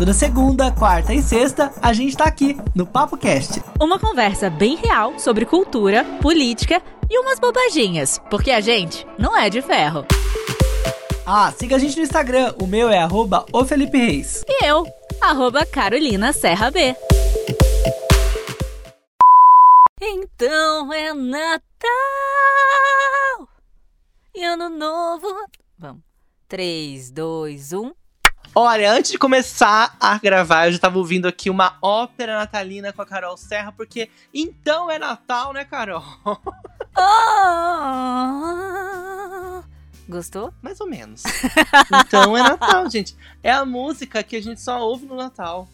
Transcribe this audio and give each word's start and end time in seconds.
Toda 0.00 0.14
segunda, 0.14 0.72
quarta 0.72 1.12
e 1.12 1.20
sexta, 1.20 1.70
a 1.82 1.92
gente 1.92 2.16
tá 2.16 2.24
aqui 2.24 2.56
no 2.74 2.86
Papo 2.86 3.18
Cast. 3.18 3.62
Uma 3.78 3.98
conversa 3.98 4.48
bem 4.48 4.74
real 4.76 5.18
sobre 5.18 5.44
cultura, 5.44 6.06
política 6.22 6.80
e 7.10 7.18
umas 7.18 7.38
bobaginhas, 7.38 8.18
porque 8.30 8.50
a 8.50 8.62
gente 8.62 9.06
não 9.18 9.36
é 9.36 9.50
de 9.50 9.60
ferro. 9.60 10.06
Ah, 11.26 11.52
siga 11.52 11.76
a 11.76 11.78
gente 11.78 11.98
no 11.98 12.02
Instagram, 12.02 12.54
o 12.58 12.66
meu 12.66 12.88
é 12.88 12.96
arroba 12.96 13.44
o 13.52 13.62
Felipe 13.62 13.98
Reis. 13.98 14.42
E 14.48 14.64
eu, 14.64 14.86
arroba 15.20 15.66
Carolina 15.66 16.32
Serra 16.32 16.70
B. 16.70 16.96
Então 20.00 20.90
é 20.94 21.12
Natal 21.12 21.50
e 24.34 24.42
Ano 24.44 24.70
Novo. 24.70 25.28
Vamos. 25.78 26.02
3, 26.48 27.10
2, 27.10 27.74
1. 27.74 27.99
Olha, 28.52 28.92
antes 28.92 29.12
de 29.12 29.18
começar 29.18 29.96
a 30.00 30.18
gravar, 30.18 30.66
eu 30.66 30.72
já 30.72 30.78
tava 30.80 30.98
ouvindo 30.98 31.28
aqui 31.28 31.48
uma 31.48 31.78
ópera 31.80 32.36
natalina 32.36 32.92
com 32.92 33.00
a 33.00 33.06
Carol 33.06 33.36
Serra, 33.36 33.70
porque 33.70 34.10
então 34.34 34.90
é 34.90 34.98
Natal, 34.98 35.52
né, 35.52 35.64
Carol? 35.64 36.02
Oh! 36.98 38.10
Gostou? 40.08 40.52
Mais 40.60 40.80
ou 40.80 40.88
menos. 40.88 41.22
Então 42.04 42.36
é 42.36 42.42
Natal, 42.42 42.90
gente. 42.90 43.16
É 43.44 43.52
a 43.52 43.64
música 43.64 44.24
que 44.24 44.34
a 44.34 44.42
gente 44.42 44.60
só 44.60 44.80
ouve 44.80 45.06
no 45.06 45.14
Natal. 45.14 45.68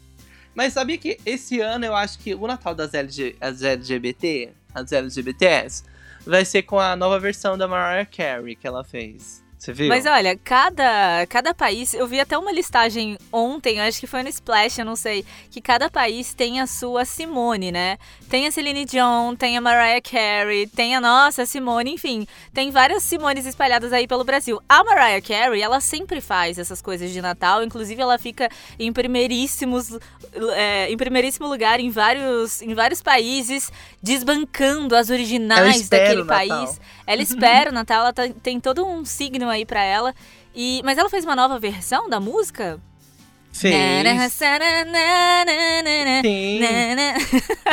Mas 0.55 0.75
sabia 0.75 0.99
que 0.99 1.19
esse 1.25 1.59
ano 1.61 1.87
eu 1.87 1.97
acho 1.97 2.19
que 2.19 2.35
o 2.35 2.47
Natal 2.47 2.75
das 2.75 2.93
LG, 2.93 3.37
as 3.41 3.63
LGBT, 3.63 4.53
as 4.75 4.93
LGBTs, 4.93 5.85
vai 6.27 6.45
ser 6.45 6.63
com 6.63 6.79
a 6.79 6.95
nova 6.95 7.19
versão 7.19 7.57
da 7.57 7.67
Mariah 7.67 8.05
Carey 8.05 8.55
que 8.55 8.67
ela 8.67 8.85
fez. 8.85 9.43
Você 9.67 9.73
viu? 9.73 9.89
Mas 9.89 10.07
olha, 10.07 10.39
cada, 10.45 11.27
cada 11.29 11.53
país, 11.53 11.93
eu 11.93 12.07
vi 12.07 12.21
até 12.21 12.39
uma 12.39 12.53
listagem 12.53 13.19
ontem, 13.33 13.81
acho 13.81 13.99
que 13.99 14.07
foi 14.07 14.23
no 14.23 14.29
Splash, 14.29 14.79
eu 14.79 14.85
não 14.85 14.95
sei, 14.95 15.25
que 15.51 15.61
cada 15.61 15.91
país 15.91 16.33
tem 16.33 16.61
a 16.61 16.69
sua 16.69 17.05
Simone, 17.05 17.73
né? 17.73 17.99
Tem 18.29 18.47
a 18.47 18.53
Celine 18.53 18.85
Dion, 18.85 19.35
tem 19.35 19.57
a 19.57 19.61
Mariah 19.61 20.01
Carey, 20.01 20.69
tem 20.69 20.95
a 20.95 21.01
nossa 21.01 21.45
Simone, 21.45 21.95
enfim, 21.95 22.29
tem 22.55 22.71
várias 22.71 23.03
Simones 23.03 23.45
espalhadas 23.45 23.93
aí 23.93 24.07
pelo 24.07 24.23
Brasil. 24.23 24.61
A 24.69 24.85
Mariah 24.85 25.21
Carey, 25.21 25.61
ela 25.61 25.81
sempre 25.81 26.21
faz 26.21 26.61
essas 26.61 26.81
coisas 26.81 27.11
de 27.11 27.21
Natal, 27.21 27.65
inclusive 27.65 28.01
ela 28.01 28.19
fica 28.19 28.49
em 28.79 28.93
primeiríssimos, 28.93 29.99
é, 30.55 30.91
em 30.93 30.97
primeiríssimo 30.97 31.49
lugar 31.49 31.81
em 31.81 31.91
vários, 31.91 32.63
em 32.63 32.73
vários 32.73 33.03
países, 33.03 33.73
desbancando 34.01 34.95
as 34.95 35.11
originais 35.11 35.89
daquele 35.89 36.25
país. 36.25 36.81
Ela 37.07 37.23
espera 37.23 37.71
o 37.71 37.73
Natal, 37.73 38.01
ela 38.01 38.13
tá, 38.13 38.29
tem 38.43 38.59
todo 38.59 38.85
um 38.85 39.05
signo 39.05 39.49
aí 39.49 39.56
para 39.65 39.83
ela. 39.83 40.15
E, 40.55 40.83
mas 40.85 40.99
ela 40.99 41.09
fez 41.09 41.25
uma 41.25 41.37
nova 41.37 41.59
versão 41.59 42.09
da 42.09 42.19
música? 42.19 42.81
Sim. 43.57 43.71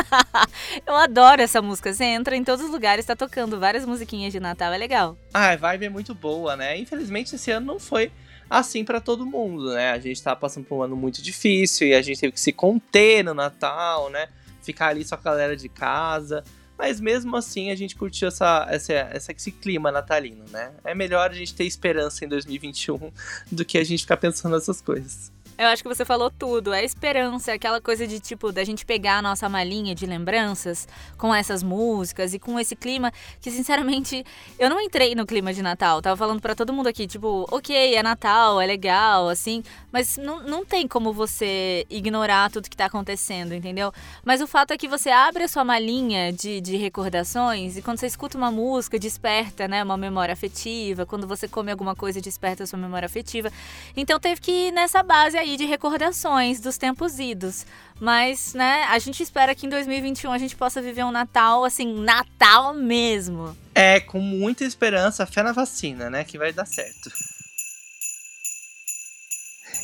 Eu 0.88 0.96
adoro 0.96 1.42
essa 1.42 1.62
música. 1.62 1.94
Você 1.94 2.06
entra 2.06 2.38
em 2.38 2.44
todos 2.44 2.64
os 2.64 2.72
lugares, 2.72 3.06
tá 3.06 3.18
tocando 3.18 3.60
várias 3.60 3.86
musiquinhas 3.86 4.32
de 4.32 4.40
Natal, 4.40 4.72
é 4.72 4.78
legal. 4.78 5.18
Ah, 5.34 5.50
a 5.50 5.56
vibe 5.58 5.86
é 5.86 5.90
muito 5.90 6.16
boa, 6.16 6.56
né? 6.56 6.78
Infelizmente 6.78 7.36
esse 7.36 7.52
ano 7.52 7.66
não 7.66 7.80
foi 7.80 8.12
assim 8.50 8.86
para 8.86 9.02
todo 9.02 9.26
mundo, 9.26 9.74
né? 9.74 9.92
A 9.92 10.00
gente 10.00 10.24
tá 10.24 10.34
passando 10.36 10.66
por 10.66 10.78
um 10.78 10.84
ano 10.84 10.96
muito 10.96 11.22
difícil 11.22 11.88
e 11.88 11.94
a 11.94 12.02
gente 12.02 12.20
teve 12.20 12.32
que 12.32 12.40
se 12.40 12.54
conter 12.54 13.24
no 13.24 13.34
Natal, 13.34 14.10
né? 14.10 14.30
Ficar 14.62 14.88
ali 14.88 15.04
só 15.04 15.18
com 15.18 15.28
a 15.28 15.32
galera 15.32 15.58
de 15.58 15.68
casa. 15.68 16.46
Mas 16.78 17.00
mesmo 17.00 17.36
assim 17.36 17.72
a 17.72 17.76
gente 17.76 17.96
curtiu 17.96 18.28
essa, 18.28 18.68
essa, 18.70 18.94
essa, 18.94 19.32
esse 19.32 19.52
clima 19.52 19.92
natalino, 19.92 20.44
né? 20.52 20.72
É 20.84 20.96
melhor 20.96 21.30
a 21.30 21.34
gente 21.34 21.54
ter 21.54 21.66
esperança 21.66 22.26
em 22.26 22.28
2021 22.28 23.12
do 23.52 23.64
que 23.64 23.78
a 23.78 23.84
gente 23.84 24.02
ficar 24.02 24.18
pensando 24.18 24.54
nessas 24.54 24.82
coisas. 24.82 25.32
Eu 25.56 25.68
acho 25.68 25.84
que 25.84 25.90
você 25.90 26.04
falou 26.04 26.32
tudo. 26.32 26.74
É 26.74 26.84
esperança, 26.84 27.52
é 27.52 27.54
aquela 27.54 27.80
coisa 27.80 28.08
de 28.08 28.20
tipo, 28.20 28.52
da 28.52 28.64
gente 28.64 28.86
pegar 28.86 29.20
a 29.20 29.22
nossa 29.22 29.48
malinha 29.48 29.94
de 29.94 30.06
lembranças 30.06 30.88
com 31.18 31.34
essas 31.34 31.62
músicas 31.62 32.34
e 32.34 32.40
com 32.40 32.60
esse 32.60 32.76
clima 32.76 33.14
que, 33.40 33.52
sinceramente, 33.52 34.26
eu 34.58 34.70
não 34.70 34.82
entrei 34.82 35.14
no 35.14 35.26
clima 35.26 35.54
de 35.54 35.62
Natal. 35.62 36.02
Tava 36.02 36.18
falando 36.18 36.42
para 36.42 36.56
todo 36.56 36.74
mundo 36.74 36.88
aqui, 36.88 37.06
tipo, 37.06 37.48
ok, 37.52 37.96
é 37.96 38.02
Natal, 38.02 38.60
é 38.60 38.66
legal, 38.66 39.30
assim, 39.30 39.64
mas 39.92 40.18
não, 40.18 40.42
não 40.42 40.66
tem 40.66 40.88
como 40.88 41.14
você 41.14 41.86
ignorar 41.88 42.50
tudo 42.50 42.68
que 42.68 42.76
tá 42.76 42.86
acontecendo, 42.86 43.54
entendeu? 43.54 43.94
Mas 44.26 44.42
o 44.42 44.48
fato 44.48 44.72
é 44.72 44.78
que 44.78 44.88
você 44.88 45.12
abre 45.12 45.44
a 45.44 45.48
sua 45.48 45.64
malinha 45.64 46.34
de, 46.34 46.62
de 46.62 46.78
recordações 46.78 47.78
e 47.78 47.82
quando 47.82 48.00
você 48.00 48.08
escuta 48.08 48.38
uma 48.38 48.50
música, 48.50 48.98
desperta, 48.98 49.68
né, 49.68 49.84
uma 49.84 49.98
memória 49.98 50.34
afetiva. 50.34 51.06
Quando 51.06 51.28
você 51.28 51.48
come 51.48 51.72
alguma 51.72 51.96
coisa, 51.96 52.20
desperta 52.20 52.64
a 52.64 52.68
sua 52.68 52.80
memória 52.80 53.06
afetiva. 53.06 53.52
Então 53.96 54.20
teve 54.20 54.42
que 54.42 54.52
ir 54.52 54.72
nessa 54.72 55.04
base 55.04 55.38
aí 55.44 55.58
de 55.58 55.66
recordações 55.66 56.60
dos 56.60 56.78
tempos 56.78 57.20
idos. 57.20 57.66
Mas, 58.00 58.54
né, 58.54 58.84
a 58.90 58.98
gente 58.98 59.22
espera 59.22 59.54
que 59.54 59.66
em 59.66 59.70
2021 59.70 60.32
a 60.32 60.38
gente 60.38 60.56
possa 60.56 60.82
viver 60.82 61.04
um 61.04 61.12
Natal, 61.12 61.64
assim, 61.64 62.02
Natal 62.02 62.74
mesmo. 62.74 63.56
É, 63.76 64.00
com 64.00 64.20
muita 64.20 64.64
esperança, 64.64 65.26
fé 65.26 65.44
na 65.44 65.52
vacina, 65.52 66.10
né, 66.10 66.24
que 66.24 66.38
vai 66.38 66.52
dar 66.52 66.66
certo. 66.66 67.12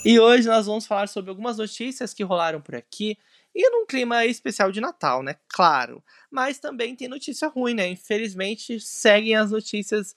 E 0.05 0.17
hoje 0.19 0.47
nós 0.47 0.65
vamos 0.65 0.87
falar 0.87 1.07
sobre 1.07 1.29
algumas 1.29 1.57
notícias 1.57 2.13
que 2.13 2.23
rolaram 2.23 2.61
por 2.61 2.75
aqui. 2.75 3.17
E 3.53 3.69
num 3.69 3.85
clima 3.85 4.25
especial 4.25 4.71
de 4.71 4.79
Natal, 4.79 5.21
né? 5.21 5.35
Claro. 5.49 6.01
Mas 6.31 6.59
também 6.59 6.95
tem 6.95 7.09
notícia 7.09 7.49
ruim, 7.49 7.73
né? 7.73 7.89
Infelizmente, 7.89 8.79
seguem 8.79 9.35
as 9.35 9.51
notícias 9.51 10.15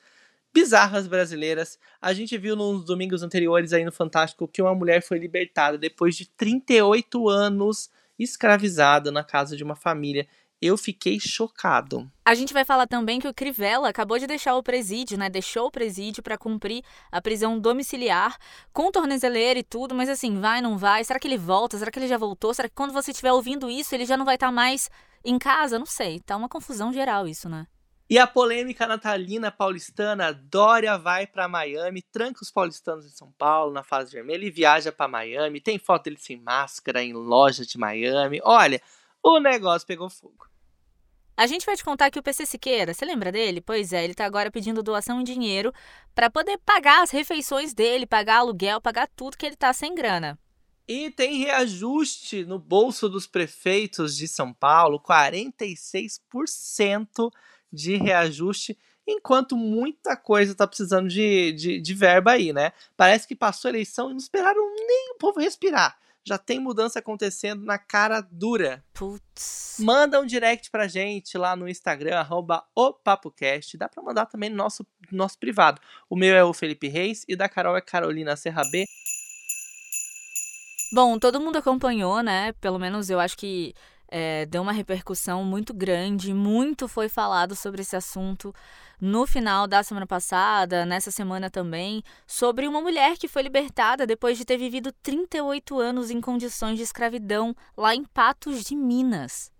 bizarras 0.53 1.07
brasileiras. 1.07 1.79
A 2.01 2.13
gente 2.13 2.37
viu 2.37 2.55
nos 2.55 2.85
domingos 2.85 3.23
anteriores 3.23 3.73
aí 3.73 3.85
no 3.85 3.93
Fantástico 3.93 4.49
que 4.49 4.63
uma 4.63 4.75
mulher 4.75 5.03
foi 5.03 5.19
libertada 5.19 5.79
depois 5.79 6.15
de 6.15 6.27
38 6.27 7.29
anos 7.29 7.91
escravizada 8.19 9.11
na 9.11 9.25
casa 9.25 9.57
de 9.57 9.65
uma 9.65 9.75
família. 9.75 10.27
Eu 10.61 10.77
fiquei 10.77 11.19
chocado. 11.19 12.09
A 12.25 12.35
gente 12.35 12.53
vai 12.53 12.65
falar 12.65 12.87
também 12.87 13.19
que 13.19 13.27
o 13.27 13.35
Crivella 13.35 13.89
acabou 13.89 14.17
de 14.17 14.29
deixar 14.29 14.55
o 14.55 14.63
presídio, 14.63 15.19
né? 15.19 15.29
Deixou 15.29 15.67
o 15.67 15.71
presídio 15.73 16.23
para 16.23 16.39
cumprir 16.39 16.85
a 17.11 17.21
prisão 17.21 17.59
domiciliar 17.59 18.39
com 18.73 18.93
tornezeleira 18.93 19.59
e 19.59 19.65
tudo, 19.65 19.93
mas 19.93 20.09
assim, 20.09 20.39
vai, 20.39 20.61
não 20.61 20.79
vai? 20.79 21.03
Será 21.03 21.19
que 21.19 21.27
ele 21.27 21.37
volta? 21.37 21.77
Será 21.77 21.91
que 21.91 21.99
ele 21.99 22.07
já 22.07 22.17
voltou? 22.17 22.55
Será 22.55 22.69
que 22.69 22.77
quando 22.77 22.93
você 22.93 23.11
estiver 23.11 23.33
ouvindo 23.33 23.69
isso, 23.69 23.93
ele 23.93 24.07
já 24.07 24.17
não 24.17 24.25
vai 24.25 24.37
estar 24.37 24.49
tá 24.49 24.53
mais 24.53 24.89
em 25.25 25.37
casa? 25.37 25.81
Não 25.81 25.87
sei. 25.87 26.21
Tá 26.21 26.37
uma 26.37 26.49
confusão 26.49 26.93
geral 26.93 27.27
isso, 27.27 27.49
né? 27.49 27.67
E 28.13 28.19
a 28.19 28.27
polêmica 28.27 28.87
natalina 28.87 29.51
paulistana, 29.51 30.35
Dória 30.35 30.99
vai 30.99 31.27
para 31.27 31.49
Miami, 31.49 32.03
tranca 32.03 32.43
os 32.43 32.51
paulistanos 32.51 33.07
em 33.07 33.09
São 33.09 33.33
Paulo 33.39 33.73
na 33.73 33.83
fase 33.83 34.13
vermelha 34.13 34.45
e 34.45 34.51
viaja 34.51 34.93
para 34.93 35.09
Miami. 35.09 35.63
Tem 35.63 35.79
foto 35.79 36.05
dele 36.05 36.19
sem 36.19 36.39
máscara 36.39 37.03
em 37.03 37.15
loja 37.15 37.65
de 37.65 37.79
Miami. 37.79 38.39
Olha, 38.45 38.83
o 39.23 39.41
negócio 39.41 39.89
pegou 39.89 40.11
fogo. 40.11 40.47
A 41.35 41.47
gente 41.47 41.65
vai 41.65 41.75
te 41.75 41.83
contar 41.83 42.11
que 42.11 42.19
o 42.19 42.23
PC 42.23 42.45
Siqueira, 42.45 42.93
você 42.93 43.07
lembra 43.07 43.33
dele? 43.33 43.63
Pois 43.63 43.95
é, 43.95 44.05
ele 44.05 44.13
tá 44.13 44.27
agora 44.27 44.51
pedindo 44.51 44.83
doação 44.83 45.23
em 45.23 45.25
dinheiro 45.25 45.73
para 46.15 46.29
poder 46.29 46.59
pagar 46.67 47.03
as 47.03 47.11
refeições 47.11 47.73
dele, 47.73 48.05
pagar 48.05 48.41
aluguel, 48.41 48.79
pagar 48.79 49.09
tudo 49.17 49.39
que 49.39 49.47
ele 49.47 49.57
tá 49.57 49.73
sem 49.73 49.95
grana. 49.95 50.39
E 50.87 51.11
tem 51.11 51.39
reajuste 51.39 52.45
no 52.45 52.59
bolso 52.59 53.09
dos 53.09 53.27
prefeitos 53.27 54.15
de 54.15 54.29
São 54.29 54.53
Paulo, 54.53 55.01
46% 55.01 57.33
de 57.73 57.97
reajuste, 57.97 58.79
enquanto 59.07 59.57
muita 59.57 60.17
coisa 60.17 60.55
tá 60.55 60.67
precisando 60.67 61.09
de, 61.09 61.53
de, 61.53 61.81
de 61.81 61.95
verba 61.95 62.33
aí, 62.33 62.53
né? 62.53 62.73
Parece 62.97 63.27
que 63.27 63.35
passou 63.35 63.69
a 63.69 63.73
eleição 63.73 64.09
e 64.09 64.13
não 64.13 64.19
esperaram 64.19 64.63
nem 64.87 65.13
o 65.13 65.19
povo 65.19 65.41
respirar 65.41 65.97
já 66.25 66.39
tem 66.39 66.61
mudança 66.61 67.01
acontecendo 67.01 67.65
na 67.65 67.79
cara 67.79 68.21
dura. 68.21 68.85
Putz. 68.95 69.77
Manda 69.81 70.21
um 70.21 70.27
direct 70.27 70.71
pra 70.71 70.87
gente 70.87 71.37
lá 71.37 71.57
no 71.57 71.69
Instagram, 71.69 72.17
arroba 72.17 72.65
opapocast. 72.75 73.77
Dá 73.77 73.89
pra 73.89 74.03
mandar 74.03 74.27
também 74.27 74.49
no 74.49 74.57
nosso, 74.57 74.87
nosso 75.11 75.39
privado. 75.39 75.81
O 76.09 76.17
meu 76.17 76.35
é 76.35 76.45
o 76.45 76.53
Felipe 76.53 76.89
Reis 76.89 77.25
e 77.29 77.35
da 77.35 77.49
Carol 77.49 77.77
é 77.77 77.81
Carolina 77.81 78.37
Serra 78.37 78.63
B. 78.71 78.85
Bom, 80.93 81.19
todo 81.19 81.41
mundo 81.41 81.57
acompanhou, 81.57 82.23
né? 82.23 82.53
Pelo 82.61 82.79
menos 82.79 83.11
eu 83.11 83.19
acho 83.19 83.37
que 83.37 83.75
é, 84.15 84.45
deu 84.45 84.61
uma 84.61 84.73
repercussão 84.73 85.43
muito 85.43 85.73
grande, 85.73 86.35
muito 86.35 86.87
foi 86.87 87.09
falado 87.09 87.57
sobre 87.57 87.81
esse 87.81 87.97
assunto 87.97 88.55
no 89.01 89.27
final 89.27 89.67
da 89.67 89.83
semana 89.83 90.07
passada, 90.07 90.85
nessa 90.85 91.11
semana 91.11 91.49
também, 91.49 92.03
sobre 92.27 92.69
uma 92.69 92.83
mulher 92.83 93.17
que 93.17 93.27
foi 93.27 93.41
libertada 93.43 94.07
depois 94.07 94.37
de 94.37 94.45
ter 94.45 94.59
vivido 94.59 94.93
38 95.03 95.79
anos 95.79 96.11
em 96.11 96.21
condições 96.21 96.77
de 96.77 96.83
escravidão 96.83 97.57
lá 97.75 97.95
em 97.95 98.05
Patos 98.05 98.63
de 98.63 98.77
Minas. 98.77 99.51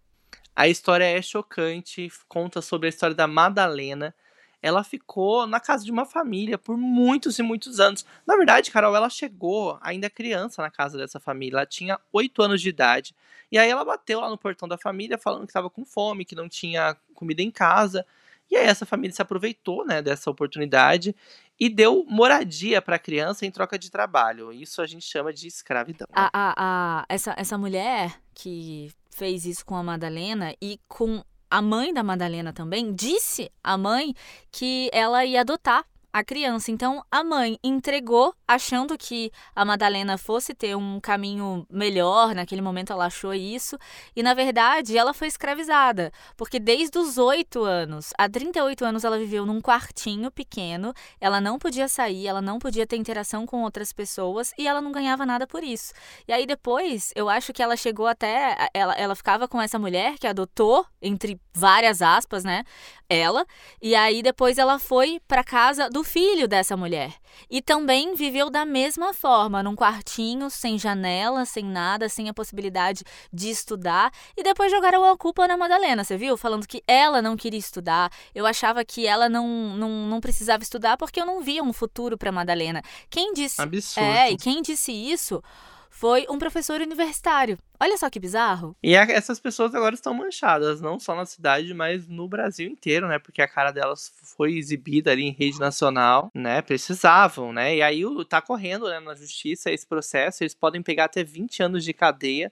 A 0.55 0.69
história 0.69 1.05
é 1.05 1.23
chocante, 1.23 2.13
conta 2.29 2.61
sobre 2.61 2.89
a 2.89 2.91
história 2.91 3.17
da 3.17 3.27
Madalena, 3.27 4.15
ela 4.63 4.85
ficou 4.85 5.47
na 5.47 5.59
casa 5.59 5.85
de 5.85 5.91
uma 5.91 6.07
família 6.07 6.57
por 6.57 6.77
muitos 6.77 7.39
e 7.39 7.43
muitos 7.43 7.81
anos. 7.81 8.07
Na 8.25 8.37
verdade, 8.37 8.71
Carol, 8.71 8.95
ela 8.95 9.11
chegou 9.11 9.77
ainda 9.83 10.09
criança 10.09 10.63
na 10.63 10.71
casa 10.71 10.97
dessa 10.97 11.19
família. 11.19 11.57
Ela 11.57 11.67
tinha 11.67 11.99
oito 12.13 12.41
anos 12.41 12.63
de 12.63 12.69
idade. 12.69 13.15
E 13.51 13.59
aí 13.59 13.69
ela 13.69 13.85
bateu 13.85 14.21
lá 14.21 14.31
no 14.31 14.39
portão 14.39 14.69
da 14.69 14.79
família 14.79 15.19
falando 15.19 15.43
que 15.43 15.51
estava 15.51 15.69
com 15.69 15.85
fome, 15.85 16.25
que 16.25 16.37
não 16.37 16.49
tinha 16.49 16.97
comida 17.13 17.43
em 17.43 17.51
casa. 17.51 18.07
E 18.49 18.57
aí 18.57 18.67
essa 18.67 18.87
família 18.87 19.15
se 19.15 19.21
aproveitou, 19.21 19.85
né, 19.85 20.01
dessa 20.01 20.31
oportunidade 20.31 21.17
e 21.59 21.69
deu 21.69 22.05
moradia 22.09 22.81
para 22.81 22.97
a 22.97 22.99
criança 22.99 23.45
em 23.45 23.51
troca 23.51 23.79
de 23.79 23.91
trabalho. 23.91 24.53
Isso 24.53 24.81
a 24.81 24.87
gente 24.87 25.05
chama 25.05 25.33
de 25.33 25.49
escravidão. 25.49 26.07
Né? 26.09 26.15
A, 26.15 26.31
a, 26.33 26.55
a, 26.57 27.05
essa, 27.09 27.35
essa 27.37 27.59
mulher 27.59 28.21
que 28.35 28.93
fez 29.11 29.45
isso 29.45 29.65
com 29.65 29.77
a 29.77 29.83
Madalena 29.83 30.55
e 30.61 30.79
com 30.89 31.25
a 31.53 31.61
mãe 31.61 31.93
da 31.93 32.03
Madalena 32.03 32.51
também, 32.51 32.95
disse 32.95 33.53
à 33.63 33.77
mãe 33.77 34.15
que 34.51 34.89
ela 34.91 35.23
ia 35.23 35.43
adotar 35.43 35.85
a 36.13 36.23
criança. 36.23 36.71
Então 36.71 37.03
a 37.11 37.25
mãe 37.25 37.59
entregou, 37.65 38.35
achando 38.47 38.99
que 38.99 39.31
a 39.55 39.65
Madalena 39.65 40.19
fosse 40.19 40.55
ter 40.55 40.77
um 40.77 41.01
caminho 41.01 41.67
melhor, 41.71 42.35
naquele 42.35 42.61
momento 42.61 42.93
ela 42.93 43.07
achou 43.07 43.33
isso, 43.33 43.79
e 44.15 44.23
na 44.23 44.35
verdade 44.35 44.97
ela 44.97 45.15
foi 45.15 45.29
escravizada, 45.29 46.13
porque 46.37 46.61
desde 46.61 46.99
os 46.99 47.17
8 47.17 47.65
anos 47.65 48.11
a 48.19 48.29
38 48.29 48.85
anos 48.85 49.05
ela 49.05 49.19
viveu 49.19 49.47
num 49.47 49.61
quartinho 49.61 50.31
pequeno, 50.31 50.93
ela 51.21 51.41
não 51.41 51.59
podia 51.59 51.89
sair, 51.89 52.27
ela 52.27 52.43
não 52.43 52.59
podia 52.59 52.87
ter 52.87 52.97
interação 52.97 53.47
com 53.47 53.63
outras 53.63 53.93
pessoas 53.93 54.53
e 54.59 54.69
ela 54.69 54.81
não 54.81 54.93
ganhava 54.93 55.25
nada 55.25 55.47
por 55.47 55.65
isso. 55.65 55.93
E 56.29 56.33
aí 56.33 56.47
depois, 56.47 57.13
eu 57.15 57.29
acho 57.29 57.53
que 57.53 57.63
ela 57.63 57.77
chegou 57.77 58.07
até 58.07 58.69
ela, 58.75 58.95
ela 58.95 59.15
ficava 59.15 59.49
com 59.49 59.61
essa 59.61 59.79
mulher 59.79 60.19
que 60.19 60.27
adotou 60.27 60.85
entre 61.01 61.41
várias 61.55 62.03
aspas, 62.03 62.45
né? 62.45 62.65
Ela, 63.09 63.47
e 63.81 63.95
aí 63.95 64.23
depois 64.23 64.59
ela 64.59 64.79
foi 64.79 65.21
para 65.29 65.45
casa 65.45 65.91
do 65.91 66.02
filho 66.03 66.47
dessa 66.49 66.77
mulher. 66.77 67.15
E 67.51 67.61
também 67.61 68.15
viveu 68.15 68.51
da 68.51 68.65
mesma 68.65 69.13
forma, 69.13 69.63
num 69.63 69.75
quartinho, 69.75 70.51
sem 70.51 70.79
janela, 70.79 71.45
sem 71.45 71.65
nada, 71.65 72.09
sem 72.09 72.29
a 72.29 72.35
possibilidade 72.35 73.03
de 73.33 73.51
estudar. 73.51 74.13
E 74.37 74.43
depois 74.43 74.71
jogaram 74.71 75.05
a 75.05 75.17
culpa 75.17 75.47
na 75.49 75.57
Madalena, 75.57 76.05
você 76.05 76.17
viu? 76.17 76.37
Falando 76.37 76.67
que 76.67 76.83
ela 76.87 77.23
não 77.23 77.37
queria 77.37 77.59
estudar. 77.59 78.11
Eu 78.35 78.47
achava 78.47 78.85
que 78.85 79.07
ela 79.07 79.29
não, 79.29 79.77
não, 79.77 79.91
não 80.07 80.21
precisava 80.21 80.63
estudar 80.63 80.97
porque 80.97 81.21
eu 81.21 81.27
não 81.27 81.41
via 81.41 81.63
um 81.63 81.73
futuro 81.73 82.17
para 82.17 82.33
Madalena. 82.33 82.83
Quem 83.09 83.33
disse. 83.33 83.61
Absurdo. 83.61 84.07
É, 84.07 84.31
e 84.31 84.37
quem 84.37 84.63
disse 84.63 84.93
isso 84.93 85.43
foi 85.93 86.25
um 86.29 86.39
professor 86.39 86.81
universitário. 86.81 87.59
Olha 87.79 87.99
só 87.99 88.09
que 88.09 88.19
bizarro. 88.19 88.75
E 88.83 88.95
essas 88.95 89.39
pessoas 89.39 89.75
agora 89.75 89.95
estão 89.95 90.15
manchadas, 90.15 90.81
não 90.81 90.99
só 90.99 91.15
na 91.15 91.27
cidade, 91.27 91.75
mas 91.75 92.09
no 92.09 92.27
Brasil 92.27 92.67
inteiro, 92.67 93.07
né? 93.07 93.19
Porque 93.19 93.43
a 93.43 93.47
cara 93.47 93.71
delas 93.71 94.11
foi 94.37 94.57
exibida 94.57 95.13
ali 95.13 95.25
em 95.25 95.33
rede 95.33 95.61
nacional, 95.61 96.31
né? 96.35 96.63
Precisavam, 96.63 97.53
né? 97.53 97.77
E 97.77 97.83
aí 97.83 98.03
tá 98.27 98.41
correndo 98.41 98.89
né, 98.89 99.01
na 99.01 99.15
justiça 99.15 99.71
esse 99.71 99.87
processo, 99.87 100.43
eles 100.43 100.55
podem 100.55 100.83
pegar 100.83 101.05
até 101.05 101.23
20 101.23 101.63
anos 101.63 101.85
de 101.85 101.93
cadeia 101.93 102.51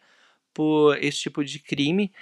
por 0.52 1.02
esse 1.02 1.20
tipo 1.20 1.42
de 1.42 1.58
crime. 1.60 2.12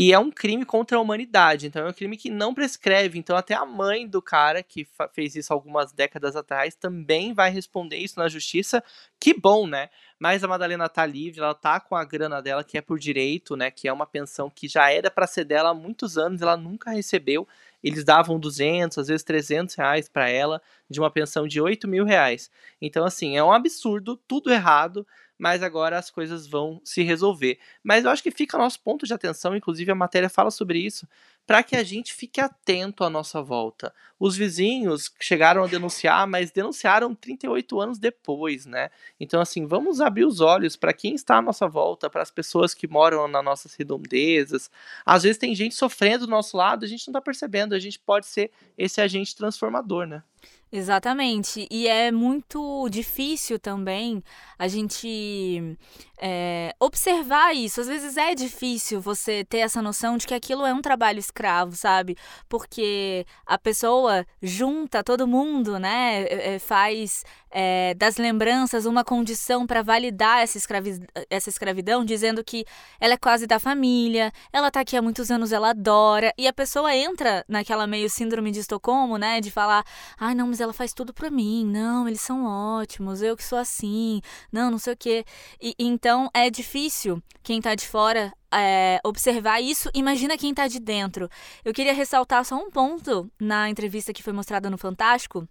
E 0.00 0.12
é 0.12 0.18
um 0.20 0.30
crime 0.30 0.64
contra 0.64 0.96
a 0.96 1.00
humanidade, 1.00 1.66
então 1.66 1.84
é 1.84 1.90
um 1.90 1.92
crime 1.92 2.16
que 2.16 2.30
não 2.30 2.54
prescreve. 2.54 3.18
Então, 3.18 3.36
até 3.36 3.54
a 3.54 3.66
mãe 3.66 4.06
do 4.06 4.22
cara 4.22 4.62
que 4.62 4.86
fez 5.12 5.34
isso 5.34 5.52
algumas 5.52 5.92
décadas 5.92 6.36
atrás 6.36 6.76
também 6.76 7.34
vai 7.34 7.50
responder 7.50 7.96
isso 7.96 8.16
na 8.16 8.28
justiça. 8.28 8.80
Que 9.18 9.34
bom, 9.34 9.66
né? 9.66 9.90
Mas 10.16 10.44
a 10.44 10.48
Madalena 10.48 10.88
tá 10.88 11.04
livre, 11.04 11.40
ela 11.40 11.52
tá 11.52 11.80
com 11.80 11.96
a 11.96 12.04
grana 12.04 12.40
dela, 12.40 12.62
que 12.62 12.78
é 12.78 12.80
por 12.80 12.96
direito, 12.96 13.56
né? 13.56 13.72
Que 13.72 13.88
é 13.88 13.92
uma 13.92 14.06
pensão 14.06 14.48
que 14.48 14.68
já 14.68 14.88
era 14.88 15.10
para 15.10 15.26
ser 15.26 15.44
dela 15.44 15.70
há 15.70 15.74
muitos 15.74 16.16
anos, 16.16 16.40
ela 16.42 16.56
nunca 16.56 16.92
recebeu. 16.92 17.46
Eles 17.82 18.04
davam 18.04 18.38
200, 18.38 18.98
às 18.98 19.08
vezes 19.08 19.22
300 19.22 19.74
reais 19.74 20.08
para 20.08 20.28
ela, 20.28 20.60
de 20.88 20.98
uma 21.00 21.10
pensão 21.10 21.46
de 21.46 21.60
8 21.60 21.86
mil 21.88 22.04
reais. 22.04 22.50
Então, 22.80 23.04
assim, 23.04 23.36
é 23.36 23.42
um 23.44 23.52
absurdo, 23.52 24.16
tudo 24.26 24.50
errado 24.52 25.06
mas 25.38 25.62
agora 25.62 25.96
as 25.96 26.10
coisas 26.10 26.46
vão 26.46 26.80
se 26.84 27.02
resolver. 27.02 27.58
Mas 27.82 28.04
eu 28.04 28.10
acho 28.10 28.22
que 28.22 28.30
fica 28.30 28.58
nosso 28.58 28.80
ponto 28.82 29.06
de 29.06 29.14
atenção, 29.14 29.54
inclusive 29.56 29.90
a 29.92 29.94
matéria 29.94 30.28
fala 30.28 30.50
sobre 30.50 30.80
isso, 30.80 31.06
para 31.48 31.62
que 31.62 31.74
a 31.74 31.82
gente 31.82 32.12
fique 32.12 32.42
atento 32.42 33.02
à 33.02 33.08
nossa 33.08 33.40
volta. 33.40 33.94
Os 34.20 34.36
vizinhos 34.36 35.10
chegaram 35.18 35.64
a 35.64 35.66
denunciar, 35.66 36.26
mas 36.26 36.50
denunciaram 36.50 37.14
38 37.14 37.80
anos 37.80 37.98
depois, 37.98 38.66
né? 38.66 38.90
Então, 39.18 39.40
assim, 39.40 39.64
vamos 39.64 39.98
abrir 39.98 40.26
os 40.26 40.42
olhos 40.42 40.76
para 40.76 40.92
quem 40.92 41.14
está 41.14 41.38
à 41.38 41.42
nossa 41.42 41.66
volta, 41.66 42.10
para 42.10 42.20
as 42.20 42.30
pessoas 42.30 42.74
que 42.74 42.86
moram 42.86 43.26
nas 43.26 43.42
nossas 43.42 43.74
redondezas. 43.74 44.70
Às 45.06 45.22
vezes 45.22 45.38
tem 45.38 45.54
gente 45.54 45.74
sofrendo 45.74 46.26
do 46.26 46.30
nosso 46.30 46.54
lado, 46.54 46.84
a 46.84 46.88
gente 46.88 47.08
não 47.08 47.12
está 47.12 47.22
percebendo, 47.22 47.74
a 47.74 47.78
gente 47.78 47.98
pode 47.98 48.26
ser 48.26 48.50
esse 48.76 49.00
agente 49.00 49.34
transformador, 49.34 50.06
né? 50.06 50.22
Exatamente. 50.70 51.66
E 51.70 51.88
é 51.88 52.12
muito 52.12 52.88
difícil 52.90 53.58
também 53.58 54.22
a 54.58 54.68
gente 54.68 55.78
é, 56.20 56.74
observar 56.78 57.54
isso. 57.54 57.80
Às 57.80 57.86
vezes 57.86 58.16
é 58.16 58.34
difícil 58.34 59.00
você 59.00 59.44
ter 59.44 59.58
essa 59.58 59.80
noção 59.80 60.18
de 60.18 60.26
que 60.26 60.34
aquilo 60.34 60.66
é 60.66 60.74
um 60.74 60.82
trabalho 60.82 61.18
escravo, 61.18 61.74
sabe? 61.74 62.16
Porque 62.48 63.24
a 63.46 63.56
pessoa 63.56 64.26
junta 64.42 65.02
todo 65.02 65.26
mundo, 65.26 65.78
né? 65.78 66.26
É, 66.28 66.58
faz 66.58 67.24
é, 67.50 67.94
das 67.94 68.16
lembranças 68.16 68.84
uma 68.84 69.04
condição 69.04 69.66
para 69.66 69.82
validar 69.82 70.40
essa, 70.42 70.58
escravi 70.58 71.00
essa 71.30 71.48
escravidão, 71.48 72.04
dizendo 72.04 72.44
que 72.44 72.64
ela 73.00 73.14
é 73.14 73.16
quase 73.16 73.46
da 73.46 73.58
família, 73.58 74.32
ela 74.52 74.70
tá 74.70 74.80
aqui 74.80 74.96
há 74.96 75.02
muitos 75.02 75.30
anos, 75.30 75.52
ela 75.52 75.70
adora. 75.70 76.32
E 76.36 76.46
a 76.46 76.52
pessoa 76.52 76.94
entra 76.94 77.44
naquela 77.48 77.86
meio 77.86 78.10
síndrome 78.10 78.50
de 78.50 78.60
Estocolmo, 78.60 79.16
né? 79.16 79.40
De 79.40 79.50
falar, 79.50 79.84
ai, 80.28 80.34
não, 80.34 80.46
mas 80.46 80.60
ela 80.60 80.72
faz 80.72 80.92
tudo 80.92 81.12
pra 81.14 81.30
mim. 81.30 81.64
Não, 81.66 82.06
eles 82.06 82.20
são 82.20 82.44
ótimos, 82.44 83.22
eu 83.22 83.36
que 83.36 83.44
sou 83.44 83.58
assim. 83.58 84.20
Não, 84.52 84.70
não 84.70 84.78
sei 84.78 84.92
o 84.94 84.96
quê. 84.96 85.24
E, 85.60 85.74
então 85.78 86.30
é 86.34 86.50
difícil 86.50 87.22
quem 87.42 87.60
tá 87.60 87.74
de 87.74 87.86
fora 87.88 88.32
é, 88.52 89.00
observar 89.04 89.60
isso, 89.60 89.90
imagina 89.94 90.36
quem 90.36 90.52
tá 90.52 90.68
de 90.68 90.78
dentro. 90.78 91.28
Eu 91.64 91.72
queria 91.72 91.94
ressaltar 91.94 92.44
só 92.44 92.56
um 92.56 92.70
ponto 92.70 93.30
na 93.40 93.70
entrevista 93.70 94.12
que 94.12 94.22
foi 94.22 94.32
mostrada 94.32 94.68
no 94.68 94.76
Fantástico, 94.76 95.48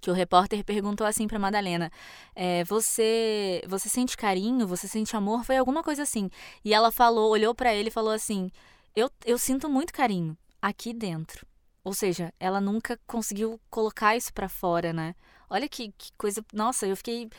que 0.00 0.10
o 0.10 0.14
repórter 0.14 0.64
perguntou 0.64 1.06
assim 1.06 1.26
para 1.26 1.38
Madalena: 1.38 1.90
é, 2.34 2.62
"Você, 2.64 3.62
você 3.66 3.88
sente 3.88 4.16
carinho? 4.16 4.66
Você 4.68 4.86
sente 4.88 5.16
amor? 5.16 5.44
Foi 5.44 5.56
alguma 5.56 5.82
coisa 5.82 6.02
assim?" 6.02 6.30
E 6.64 6.72
ela 6.72 6.92
falou, 6.92 7.30
olhou 7.30 7.54
para 7.54 7.74
ele 7.74 7.88
e 7.88 7.92
falou 7.92 8.12
assim: 8.12 8.50
"Eu, 8.94 9.10
eu 9.24 9.38
sinto 9.38 9.68
muito 9.68 9.92
carinho 9.92 10.36
aqui 10.62 10.92
dentro." 10.94 11.46
Ou 11.86 11.94
seja, 11.94 12.34
ela 12.40 12.60
nunca 12.60 12.98
conseguiu 13.06 13.60
colocar 13.70 14.16
isso 14.16 14.34
para 14.34 14.48
fora, 14.48 14.92
né? 14.92 15.14
Olha 15.48 15.68
que, 15.68 15.92
que 15.96 16.10
coisa. 16.18 16.44
Nossa, 16.52 16.84
eu 16.84 16.96
fiquei. 16.96 17.30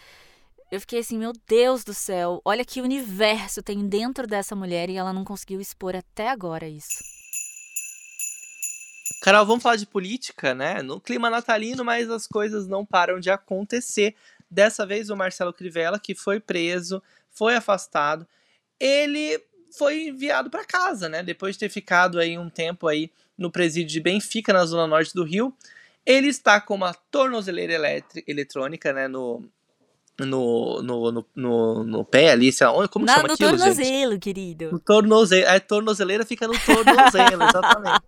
Eu 0.71 0.79
fiquei 0.79 0.99
assim, 0.99 1.17
meu 1.17 1.33
Deus 1.45 1.83
do 1.83 1.93
céu, 1.93 2.41
olha 2.45 2.63
que 2.63 2.81
universo 2.81 3.61
tem 3.61 3.85
dentro 3.89 4.25
dessa 4.25 4.55
mulher 4.55 4.89
e 4.89 4.95
ela 4.95 5.11
não 5.11 5.25
conseguiu 5.25 5.59
expor 5.59 5.97
até 5.97 6.29
agora 6.29 6.65
isso. 6.65 7.03
Carol, 9.21 9.45
vamos 9.45 9.63
falar 9.63 9.75
de 9.75 9.85
política, 9.85 10.55
né? 10.55 10.81
No 10.81 11.01
clima 11.01 11.29
natalino, 11.29 11.83
mas 11.83 12.09
as 12.09 12.25
coisas 12.25 12.67
não 12.67 12.85
param 12.85 13.19
de 13.19 13.29
acontecer. 13.29 14.15
Dessa 14.49 14.85
vez, 14.85 15.09
o 15.09 15.15
Marcelo 15.17 15.51
Crivella, 15.51 15.99
que 15.99 16.15
foi 16.15 16.39
preso, 16.39 17.03
foi 17.31 17.55
afastado, 17.55 18.25
ele 18.79 19.41
foi 19.77 20.07
enviado 20.07 20.49
para 20.49 20.63
casa, 20.63 21.09
né? 21.09 21.21
Depois 21.21 21.55
de 21.55 21.59
ter 21.59 21.69
ficado 21.69 22.17
aí 22.17 22.37
um 22.37 22.49
tempo 22.49 22.87
aí 22.87 23.11
no 23.37 23.51
presídio 23.51 23.91
de 23.91 23.99
Benfica, 23.99 24.51
na 24.51 24.65
zona 24.65 24.87
norte 24.87 25.13
do 25.13 25.23
Rio. 25.23 25.53
Ele 26.05 26.27
está 26.27 26.59
com 26.59 26.75
uma 26.75 26.93
tornozeleira 26.93 27.73
eletrônica, 28.25 28.93
né, 28.93 29.07
no, 29.07 29.43
no, 30.19 30.81
no, 30.81 31.11
no, 31.11 31.25
no, 31.35 31.83
no 31.83 32.05
pé 32.05 32.31
ali, 32.31 32.51
sei 32.51 32.65
lá, 32.65 32.87
como 32.87 33.05
Não, 33.05 33.13
chama 33.13 33.27
no 33.27 33.33
aquilo, 33.33 33.49
tornozelo, 33.51 34.11
gente? 34.13 34.21
querido. 34.21 34.71
No 34.71 34.79
tornozelo, 34.79 35.49
a 35.49 35.59
tornozeleira 35.59 36.25
fica 36.25 36.47
no 36.47 36.53
tornozelo, 36.59 37.43
exatamente. 37.43 38.05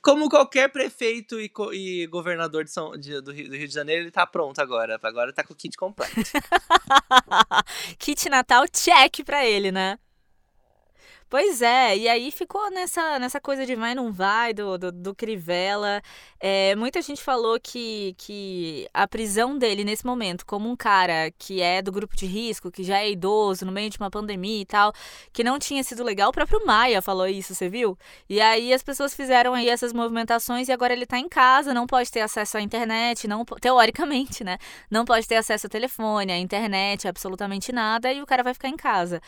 Como 0.00 0.28
qualquer 0.30 0.70
prefeito 0.70 1.40
e, 1.40 1.50
e 1.72 2.06
governador 2.06 2.64
de 2.64 2.70
São, 2.70 2.92
de, 2.92 3.20
do, 3.20 3.32
Rio, 3.32 3.48
do, 3.48 3.56
Rio, 3.56 3.68
de 3.68 3.74
Janeiro, 3.74 4.04
ele 4.04 4.10
tá 4.12 4.24
pronto 4.26 4.60
agora. 4.60 4.98
Agora 5.02 5.32
tá 5.32 5.42
com 5.42 5.52
o 5.52 5.56
kit 5.56 5.76
completo. 5.76 6.14
kit 7.98 8.28
Natal 8.28 8.64
check 8.68 9.24
pra 9.24 9.44
ele, 9.44 9.72
né? 9.72 9.98
Pois 11.30 11.60
é, 11.60 11.94
e 11.94 12.08
aí 12.08 12.30
ficou 12.30 12.70
nessa, 12.70 13.18
nessa 13.18 13.38
coisa 13.38 13.66
de 13.66 13.74
vai 13.74 13.94
não 13.94 14.10
vai, 14.10 14.54
do, 14.54 14.78
do, 14.78 14.90
do 14.90 15.14
Crivella. 15.14 16.00
É, 16.40 16.74
muita 16.74 17.02
gente 17.02 17.22
falou 17.22 17.60
que, 17.60 18.14
que 18.16 18.88
a 18.94 19.06
prisão 19.06 19.58
dele 19.58 19.84
nesse 19.84 20.06
momento, 20.06 20.46
como 20.46 20.70
um 20.70 20.74
cara 20.74 21.30
que 21.38 21.60
é 21.60 21.82
do 21.82 21.92
grupo 21.92 22.16
de 22.16 22.24
risco, 22.24 22.70
que 22.70 22.82
já 22.82 23.00
é 23.00 23.10
idoso, 23.10 23.66
no 23.66 23.72
meio 23.72 23.90
de 23.90 23.98
uma 23.98 24.10
pandemia 24.10 24.62
e 24.62 24.64
tal, 24.64 24.90
que 25.30 25.44
não 25.44 25.58
tinha 25.58 25.82
sido 25.84 26.02
legal, 26.02 26.30
o 26.30 26.32
próprio 26.32 26.64
Maia 26.64 27.02
falou 27.02 27.26
isso, 27.26 27.54
você 27.54 27.68
viu? 27.68 27.98
E 28.26 28.40
aí 28.40 28.72
as 28.72 28.82
pessoas 28.82 29.14
fizeram 29.14 29.52
aí 29.52 29.68
essas 29.68 29.92
movimentações 29.92 30.68
e 30.68 30.72
agora 30.72 30.94
ele 30.94 31.04
tá 31.04 31.18
em 31.18 31.28
casa, 31.28 31.74
não 31.74 31.86
pode 31.86 32.10
ter 32.10 32.20
acesso 32.20 32.56
à 32.56 32.62
internet, 32.62 33.28
não 33.28 33.44
teoricamente, 33.44 34.42
né? 34.42 34.56
Não 34.90 35.04
pode 35.04 35.28
ter 35.28 35.36
acesso 35.36 35.66
ao 35.66 35.70
telefone, 35.70 36.32
à 36.32 36.38
internet, 36.38 37.06
absolutamente 37.06 37.70
nada, 37.70 38.10
e 38.10 38.22
o 38.22 38.26
cara 38.26 38.42
vai 38.42 38.54
ficar 38.54 38.68
em 38.68 38.76
casa. 38.76 39.20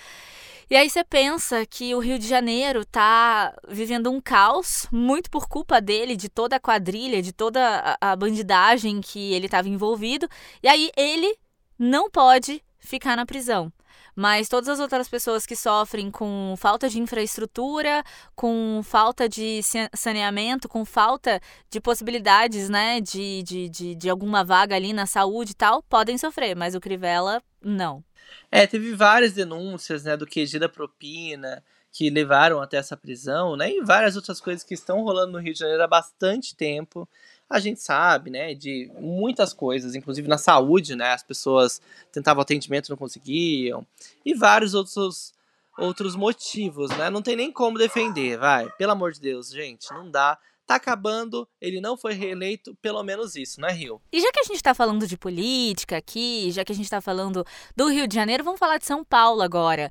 E 0.70 0.76
aí 0.76 0.88
você 0.88 1.02
pensa 1.02 1.66
que 1.66 1.89
o 1.94 1.98
Rio 1.98 2.18
de 2.18 2.26
Janeiro 2.26 2.84
tá 2.84 3.54
vivendo 3.68 4.10
um 4.10 4.20
caos, 4.20 4.86
muito 4.90 5.30
por 5.30 5.48
culpa 5.48 5.80
dele, 5.80 6.16
de 6.16 6.28
toda 6.28 6.56
a 6.56 6.60
quadrilha, 6.60 7.22
de 7.22 7.32
toda 7.32 7.96
a 8.00 8.16
bandidagem 8.16 9.00
que 9.00 9.32
ele 9.32 9.46
estava 9.46 9.68
envolvido. 9.68 10.28
E 10.62 10.68
aí 10.68 10.90
ele 10.96 11.36
não 11.78 12.10
pode 12.10 12.62
ficar 12.78 13.16
na 13.16 13.26
prisão. 13.26 13.72
Mas 14.14 14.48
todas 14.48 14.68
as 14.68 14.80
outras 14.80 15.08
pessoas 15.08 15.46
que 15.46 15.56
sofrem 15.56 16.10
com 16.10 16.54
falta 16.58 16.88
de 16.88 16.98
infraestrutura, 16.98 18.02
com 18.34 18.80
falta 18.82 19.28
de 19.28 19.60
saneamento, 19.94 20.68
com 20.68 20.84
falta 20.84 21.40
de 21.70 21.80
possibilidades, 21.80 22.68
né, 22.68 23.00
de, 23.00 23.42
de, 23.42 23.68
de, 23.68 23.94
de 23.94 24.10
alguma 24.10 24.44
vaga 24.44 24.74
ali 24.74 24.92
na 24.92 25.06
saúde 25.06 25.52
e 25.52 25.54
tal, 25.54 25.82
podem 25.84 26.18
sofrer, 26.18 26.56
mas 26.56 26.74
o 26.74 26.80
Crivella, 26.80 27.42
não. 27.62 28.04
É, 28.50 28.66
teve 28.66 28.94
várias 28.94 29.32
denúncias, 29.32 30.04
né, 30.04 30.16
do 30.16 30.26
QG 30.26 30.58
da 30.58 30.68
propina, 30.68 31.62
que 31.92 32.08
levaram 32.10 32.60
até 32.60 32.76
essa 32.76 32.96
prisão, 32.96 33.56
né, 33.56 33.70
e 33.70 33.82
várias 33.82 34.16
outras 34.16 34.40
coisas 34.40 34.62
que 34.62 34.74
estão 34.74 35.02
rolando 35.02 35.32
no 35.32 35.38
Rio 35.38 35.52
de 35.52 35.58
Janeiro 35.58 35.82
há 35.82 35.88
bastante 35.88 36.54
tempo. 36.54 37.08
A 37.48 37.58
gente 37.58 37.80
sabe, 37.80 38.30
né, 38.30 38.54
de 38.54 38.90
muitas 39.00 39.52
coisas, 39.52 39.94
inclusive 39.94 40.28
na 40.28 40.38
saúde, 40.38 40.94
né, 40.94 41.12
as 41.12 41.22
pessoas 41.22 41.80
tentavam 42.12 42.42
atendimento 42.42 42.90
não 42.90 42.96
conseguiam, 42.96 43.84
e 44.24 44.34
vários 44.34 44.74
outros 44.74 45.32
outros 45.78 46.14
motivos, 46.14 46.90
né? 46.90 47.08
Não 47.08 47.22
tem 47.22 47.34
nem 47.34 47.50
como 47.50 47.78
defender, 47.78 48.36
vai. 48.38 48.68
Pelo 48.72 48.92
amor 48.92 49.12
de 49.12 49.20
Deus, 49.20 49.50
gente, 49.50 49.90
não 49.94 50.10
dá 50.10 50.38
tá 50.70 50.76
acabando, 50.76 51.48
ele 51.60 51.80
não 51.80 51.96
foi 51.96 52.14
reeleito, 52.14 52.76
pelo 52.80 53.02
menos 53.02 53.34
isso, 53.34 53.60
né, 53.60 53.72
Rio? 53.72 54.00
E 54.12 54.20
já 54.20 54.30
que 54.30 54.38
a 54.38 54.44
gente 54.44 54.62
tá 54.62 54.72
falando 54.72 55.04
de 55.04 55.18
política 55.18 55.96
aqui, 55.96 56.48
já 56.52 56.64
que 56.64 56.70
a 56.70 56.74
gente 56.74 56.88
tá 56.88 57.00
falando 57.00 57.44
do 57.74 57.88
Rio 57.88 58.06
de 58.06 58.14
Janeiro, 58.14 58.44
vamos 58.44 58.60
falar 58.60 58.78
de 58.78 58.86
São 58.86 59.04
Paulo 59.04 59.42
agora. 59.42 59.90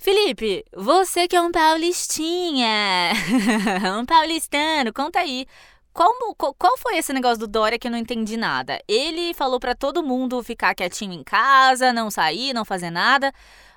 Felipe, 0.00 0.64
você 0.74 1.28
que 1.28 1.36
é 1.36 1.40
um 1.40 1.52
paulistinha, 1.52 3.12
um 4.00 4.04
paulistano, 4.04 4.92
conta 4.92 5.20
aí. 5.20 5.46
Como, 5.92 6.34
qual 6.34 6.76
foi 6.76 6.98
esse 6.98 7.12
negócio 7.12 7.38
do 7.38 7.46
Dória 7.46 7.78
que 7.78 7.86
eu 7.86 7.90
não 7.90 7.96
entendi 7.96 8.36
nada? 8.36 8.82
Ele 8.86 9.32
falou 9.32 9.58
para 9.60 9.74
todo 9.74 10.02
mundo 10.02 10.42
ficar 10.42 10.74
quietinho 10.74 11.12
em 11.12 11.22
casa, 11.22 11.92
não 11.92 12.10
sair, 12.10 12.52
não 12.52 12.66
fazer 12.66 12.90
nada. 12.90 13.32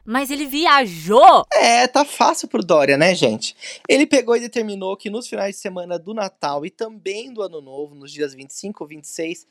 Mas 0.09 0.31
ele 0.31 0.47
viajou! 0.47 1.45
É, 1.53 1.87
tá 1.87 2.03
fácil 2.03 2.47
pro 2.47 2.63
Dória, 2.63 2.97
né, 2.97 3.13
gente? 3.13 3.55
Ele 3.87 4.07
pegou 4.07 4.35
e 4.35 4.39
determinou 4.39 4.97
que 4.97 5.07
nos 5.07 5.27
finais 5.27 5.53
de 5.53 5.61
semana 5.61 5.99
do 5.99 6.15
Natal 6.15 6.65
e 6.65 6.71
também 6.71 7.31
do 7.31 7.43
Ano 7.43 7.61
Novo, 7.61 7.93
nos 7.93 8.11
dias 8.11 8.33
25, 8.33 8.87
26 8.87 9.45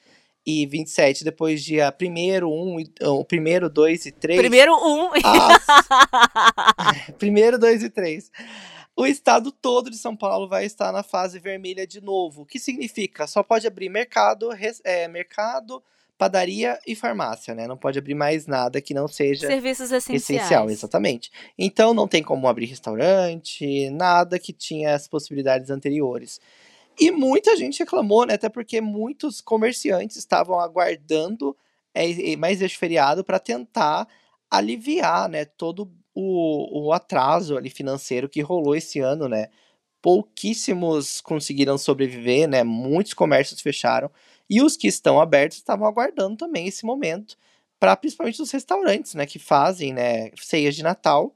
e 0.45 0.67
27, 0.67 1.23
depois 1.23 1.63
dia 1.63 1.95
1 2.03 2.45
1, 2.45 2.85
o 3.07 3.25
primeiro, 3.25 3.71
2 3.71 4.07
e 4.07 4.11
3. 4.11 4.41
Primeiro 4.41 4.75
1. 4.75 5.11
primeiro, 7.19 7.57
2 7.57 7.85
e 7.85 7.91
3. 7.91 8.29
O 8.97 9.07
estado 9.07 9.53
todo 9.53 9.89
de 9.89 9.97
São 9.97 10.17
Paulo 10.17 10.49
vai 10.49 10.65
estar 10.65 10.91
na 10.91 11.05
fase 11.05 11.39
vermelha 11.39 11.87
de 11.87 12.01
novo. 12.01 12.43
O 12.43 12.47
que 12.47 12.59
significa? 12.59 13.29
Só 13.29 13.45
pode 13.45 13.65
abrir 13.69 13.89
mercado, 13.89 14.49
é, 14.83 15.07
mercado, 15.07 15.81
padaria 16.19 16.79
e 16.85 16.97
farmácia, 16.97 17.55
né? 17.55 17.69
Não 17.69 17.77
pode 17.77 17.99
abrir 17.99 18.15
mais 18.15 18.47
nada 18.49 18.81
que 18.83 18.93
não 18.93 19.07
seja 19.07 19.47
serviços 19.47 19.93
essenciais. 19.93 20.23
Essencial, 20.23 20.69
exatamente. 20.69 21.31
Então 21.57 21.95
não 21.95 22.09
tem 22.09 22.23
como 22.23 22.49
abrir 22.49 22.67
restaurante, 22.67 23.89
nada 23.91 24.37
que 24.39 24.53
tinha 24.53 24.95
as 24.95 25.07
possibilidades 25.07 25.71
anteriores. 25.71 26.41
E 26.99 27.13
muita 27.13 27.57
gente 27.57 27.79
reclamou, 27.79 28.27
né? 28.27 28.35
Até 28.35 28.49
porque 28.49 28.81
muitos 28.81 29.41
comerciantes 29.41 30.17
estavam 30.17 30.59
aguardando 30.59 31.57
é, 31.95 32.37
mais 32.37 32.61
este 32.61 32.77
feriado 32.77 33.23
para 33.23 33.39
tentar 33.39 34.09
aliviar, 34.51 35.29
né, 35.29 35.45
todo 35.45 35.91
o, 36.15 36.87
o 36.87 36.93
atraso 36.93 37.57
ali 37.57 37.71
financeiro 37.71 38.29
que 38.29 38.41
rolou 38.41 38.75
esse 38.75 38.99
ano, 38.99 39.29
né? 39.29 39.49
Pouquíssimos 40.03 41.21
conseguiram 41.21 41.79
sobreviver, 41.79 42.49
né? 42.49 42.65
Muitos 42.65 43.15
comércios 43.15 43.61
fecharam. 43.61 44.11
E 44.49 44.63
os 44.63 44.77
que 44.77 44.87
estão 44.89 45.21
abertos 45.21 45.59
estavam 45.59 45.87
aguardando 45.87 46.37
também 46.37 46.67
esse 46.67 46.85
momento, 46.85 47.37
para 47.79 47.97
principalmente 47.97 48.41
os 48.43 48.51
restaurantes, 48.51 49.15
né, 49.15 49.27
que 49.27 49.39
fazem, 49.39 49.93
né, 49.93 50.31
ceias 50.37 50.75
de 50.75 50.83
Natal 50.83 51.35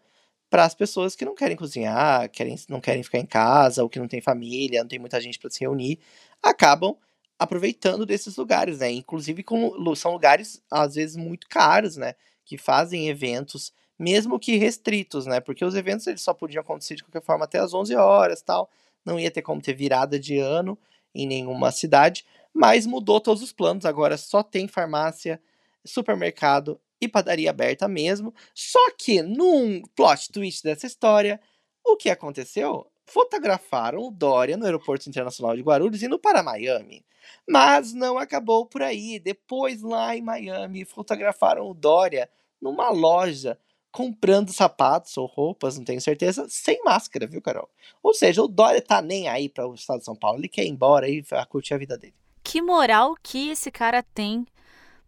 para 0.51 0.65
as 0.65 0.75
pessoas 0.75 1.17
que 1.17 1.25
não 1.25 1.35
querem 1.35 1.57
cozinhar, 1.57 2.29
querem, 2.31 2.57
não 2.69 2.81
querem 2.81 3.03
ficar 3.03 3.19
em 3.19 3.27
casa, 3.27 3.83
ou 3.83 3.89
que 3.89 3.99
não 3.99 4.09
tem 4.09 4.21
família, 4.21 4.81
não 4.83 4.89
tem 4.89 4.99
muita 4.99 5.21
gente 5.21 5.39
para 5.39 5.51
se 5.51 5.61
reunir, 5.61 5.99
acabam 6.43 6.95
aproveitando 7.39 8.05
desses 8.07 8.37
lugares, 8.37 8.79
né? 8.81 8.91
Inclusive 8.91 9.43
com, 9.43 9.95
são 9.97 10.13
lugares 10.13 10.63
às 10.71 10.95
vezes 10.95 11.17
muito 11.17 11.49
caros, 11.49 11.97
né, 11.97 12.15
que 12.45 12.59
fazem 12.59 13.09
eventos 13.09 13.73
mesmo 13.99 14.39
que 14.39 14.57
restritos, 14.57 15.27
né? 15.27 15.41
Porque 15.41 15.65
os 15.65 15.75
eventos 15.75 16.07
eles 16.07 16.23
só 16.23 16.35
podiam 16.35 16.61
acontecer 16.61 16.97
de 16.97 17.05
qualquer 17.05 17.23
forma 17.23 17.45
até 17.45 17.59
as 17.59 17.73
11 17.73 17.95
horas, 17.95 18.43
tal. 18.43 18.69
Não 19.05 19.19
ia 19.19 19.31
ter 19.31 19.43
como 19.43 19.63
ter 19.63 19.75
virada 19.75 20.19
de 20.19 20.39
ano 20.39 20.77
em 21.15 21.27
nenhuma 21.27 21.71
cidade, 21.71 22.25
mas 22.55 22.87
mudou 22.87 23.21
todos 23.21 23.43
os 23.43 23.53
planos. 23.53 23.85
Agora 23.85 24.17
só 24.17 24.43
tem 24.43 24.69
farmácia, 24.69 25.41
supermercado 25.85 26.81
e 27.01 27.09
padaria 27.09 27.51
aberta 27.51 27.89
mesmo. 27.89 28.35
Só 28.55 28.91
que 28.97 29.23
num 29.23 29.83
plot 29.95 30.31
twist 30.31 30.63
dessa 30.63 30.87
história, 30.87 31.41
o 31.85 31.97
que 31.97 32.11
aconteceu? 32.11 32.87
Fotografaram 33.05 34.01
o 34.01 34.11
Dória 34.11 34.57
no 34.57 34.65
Aeroporto 34.65 35.09
Internacional 35.09 35.57
de 35.57 35.63
Guarulhos 35.63 36.03
indo 36.03 36.19
para 36.19 36.43
Miami. 36.43 37.05
Mas 37.49 37.93
não 37.93 38.19
acabou 38.19 38.67
por 38.67 38.83
aí. 38.83 39.19
Depois, 39.19 39.83
lá 39.83 40.17
em 40.17 40.23
Miami, 40.23 40.85
fotografaram 40.85 41.69
o 41.69 41.75
Dória 41.75 42.29
numa 42.61 42.91
loja 42.91 43.59
comprando 43.91 44.53
sapatos 44.53 45.17
ou 45.19 45.27
roupas, 45.27 45.77
não 45.77 45.85
tenho 45.85 46.01
certeza, 46.01 46.47
sem 46.49 46.83
máscara, 46.83 47.27
viu, 47.27 47.43
Carol? 47.43 47.69
Ou 48.03 48.15
seja, 48.15 48.43
o 48.43 48.49
Dória 48.49 48.81
tá 48.81 49.03
nem 49.03 49.29
aí 49.29 49.51
para 49.51 49.69
o 49.69 49.75
estado 49.75 49.99
de 49.99 50.07
São 50.07 50.17
Paulo, 50.17 50.39
ele 50.39 50.49
quer 50.49 50.65
ir 50.65 50.69
embora 50.69 51.09
e 51.09 51.23
curtir 51.51 51.75
a 51.75 51.79
vida 51.79 51.99
dele. 51.99 52.22
Que 52.43 52.61
moral 52.61 53.15
que 53.23 53.51
esse 53.51 53.71
cara 53.71 54.03
tem 54.03 54.47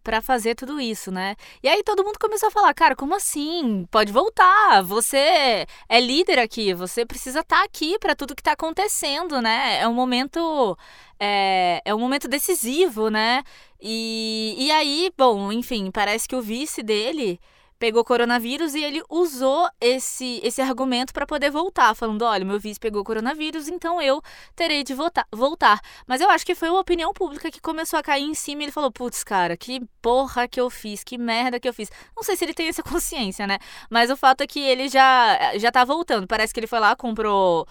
para 0.04 0.20
fazer 0.20 0.54
tudo 0.54 0.78
isso, 0.78 1.10
né? 1.10 1.34
E 1.62 1.68
aí 1.68 1.82
todo 1.82 2.04
mundo 2.04 2.18
começou 2.20 2.48
a 2.48 2.52
falar, 2.52 2.74
cara, 2.74 2.94
como 2.94 3.14
assim? 3.14 3.86
Pode 3.90 4.12
voltar. 4.12 4.82
Você 4.82 5.66
é 5.88 6.00
líder 6.00 6.38
aqui, 6.38 6.74
você 6.74 7.06
precisa 7.06 7.40
estar 7.40 7.56
tá 7.60 7.64
aqui 7.64 7.98
para 7.98 8.14
tudo 8.14 8.36
que 8.36 8.42
tá 8.42 8.52
acontecendo, 8.52 9.40
né? 9.40 9.78
É 9.80 9.88
um 9.88 9.94
momento 9.94 10.76
é, 11.18 11.80
é 11.84 11.94
um 11.94 11.98
momento 11.98 12.28
decisivo, 12.28 13.08
né? 13.08 13.42
E, 13.80 14.54
e 14.58 14.70
aí, 14.70 15.10
bom, 15.16 15.50
enfim, 15.50 15.90
parece 15.90 16.28
que 16.28 16.36
o 16.36 16.42
vice 16.42 16.82
dele 16.82 17.40
pegou 17.84 18.02
coronavírus 18.02 18.74
e 18.74 18.82
ele 18.82 19.02
usou 19.10 19.68
esse, 19.78 20.40
esse 20.42 20.62
argumento 20.62 21.12
para 21.12 21.26
poder 21.26 21.50
voltar, 21.50 21.94
falando: 21.94 22.22
olha, 22.22 22.42
meu 22.42 22.58
vice 22.58 22.80
pegou 22.80 23.04
coronavírus, 23.04 23.68
então 23.68 24.00
eu 24.00 24.22
terei 24.56 24.82
de 24.82 24.94
voltar, 24.94 25.26
voltar. 25.30 25.82
Mas 26.06 26.22
eu 26.22 26.30
acho 26.30 26.46
que 26.46 26.54
foi 26.54 26.70
uma 26.70 26.80
opinião 26.80 27.12
pública 27.12 27.50
que 27.50 27.60
começou 27.60 27.98
a 27.98 28.02
cair 28.02 28.22
em 28.22 28.32
cima 28.32 28.62
e 28.62 28.64
ele 28.64 28.72
falou: 28.72 28.90
putz, 28.90 29.22
cara, 29.22 29.54
que 29.54 29.82
porra 30.00 30.48
que 30.48 30.58
eu 30.58 30.70
fiz, 30.70 31.04
que 31.04 31.18
merda 31.18 31.60
que 31.60 31.68
eu 31.68 31.74
fiz. 31.74 31.90
Não 32.16 32.22
sei 32.22 32.36
se 32.36 32.44
ele 32.46 32.54
tem 32.54 32.68
essa 32.68 32.80
consciência, 32.90 33.46
né? 33.46 33.58
Mas 33.90 34.10
o 34.10 34.16
fato 34.16 34.40
é 34.40 34.46
que 34.46 34.60
ele 34.60 34.88
já, 34.88 35.58
já 35.58 35.70
tá 35.70 35.84
voltando. 35.84 36.26
Parece 36.26 36.54
que 36.54 36.60
ele 36.60 36.66
foi 36.66 36.80
lá, 36.80 36.96
comprou 36.96 37.68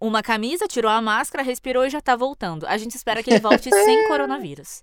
uma 0.00 0.24
camisa, 0.24 0.66
tirou 0.66 0.90
a 0.90 1.00
máscara, 1.00 1.44
respirou 1.44 1.86
e 1.86 1.90
já 1.90 2.00
tá 2.00 2.16
voltando. 2.16 2.66
A 2.66 2.76
gente 2.76 2.96
espera 2.96 3.22
que 3.22 3.30
ele 3.30 3.38
volte 3.38 3.70
sem 3.70 4.06
coronavírus. 4.10 4.82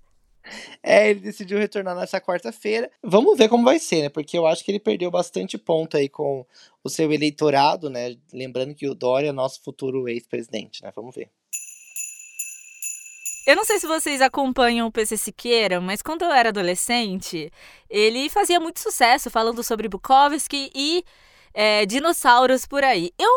É, 0.82 1.10
ele 1.10 1.20
decidiu 1.20 1.58
retornar 1.58 1.94
nessa 1.94 2.20
quarta-feira. 2.20 2.90
Vamos 3.02 3.36
ver 3.36 3.48
como 3.48 3.64
vai 3.64 3.78
ser, 3.78 4.02
né? 4.02 4.08
Porque 4.08 4.36
eu 4.36 4.46
acho 4.46 4.64
que 4.64 4.70
ele 4.70 4.80
perdeu 4.80 5.10
bastante 5.10 5.58
ponto 5.58 5.96
aí 5.96 6.08
com 6.08 6.46
o 6.82 6.88
seu 6.88 7.12
eleitorado, 7.12 7.90
né? 7.90 8.16
Lembrando 8.32 8.74
que 8.74 8.88
o 8.88 8.94
Dória 8.94 9.28
é 9.28 9.32
nosso 9.32 9.62
futuro 9.62 10.08
ex-presidente, 10.08 10.82
né? 10.82 10.92
Vamos 10.94 11.14
ver. 11.14 11.30
Eu 13.46 13.56
não 13.56 13.64
sei 13.64 13.80
se 13.80 13.86
vocês 13.86 14.20
acompanham 14.20 14.86
o 14.86 14.92
PC 14.92 15.16
Siqueira, 15.16 15.80
mas 15.80 16.02
quando 16.02 16.22
eu 16.22 16.30
era 16.30 16.50
adolescente, 16.50 17.50
ele 17.88 18.28
fazia 18.28 18.60
muito 18.60 18.78
sucesso 18.80 19.30
falando 19.30 19.64
sobre 19.64 19.88
Bukowski 19.88 20.70
e 20.74 21.04
é, 21.52 21.84
dinossauros 21.84 22.64
por 22.66 22.84
aí. 22.84 23.12
Eu, 23.18 23.30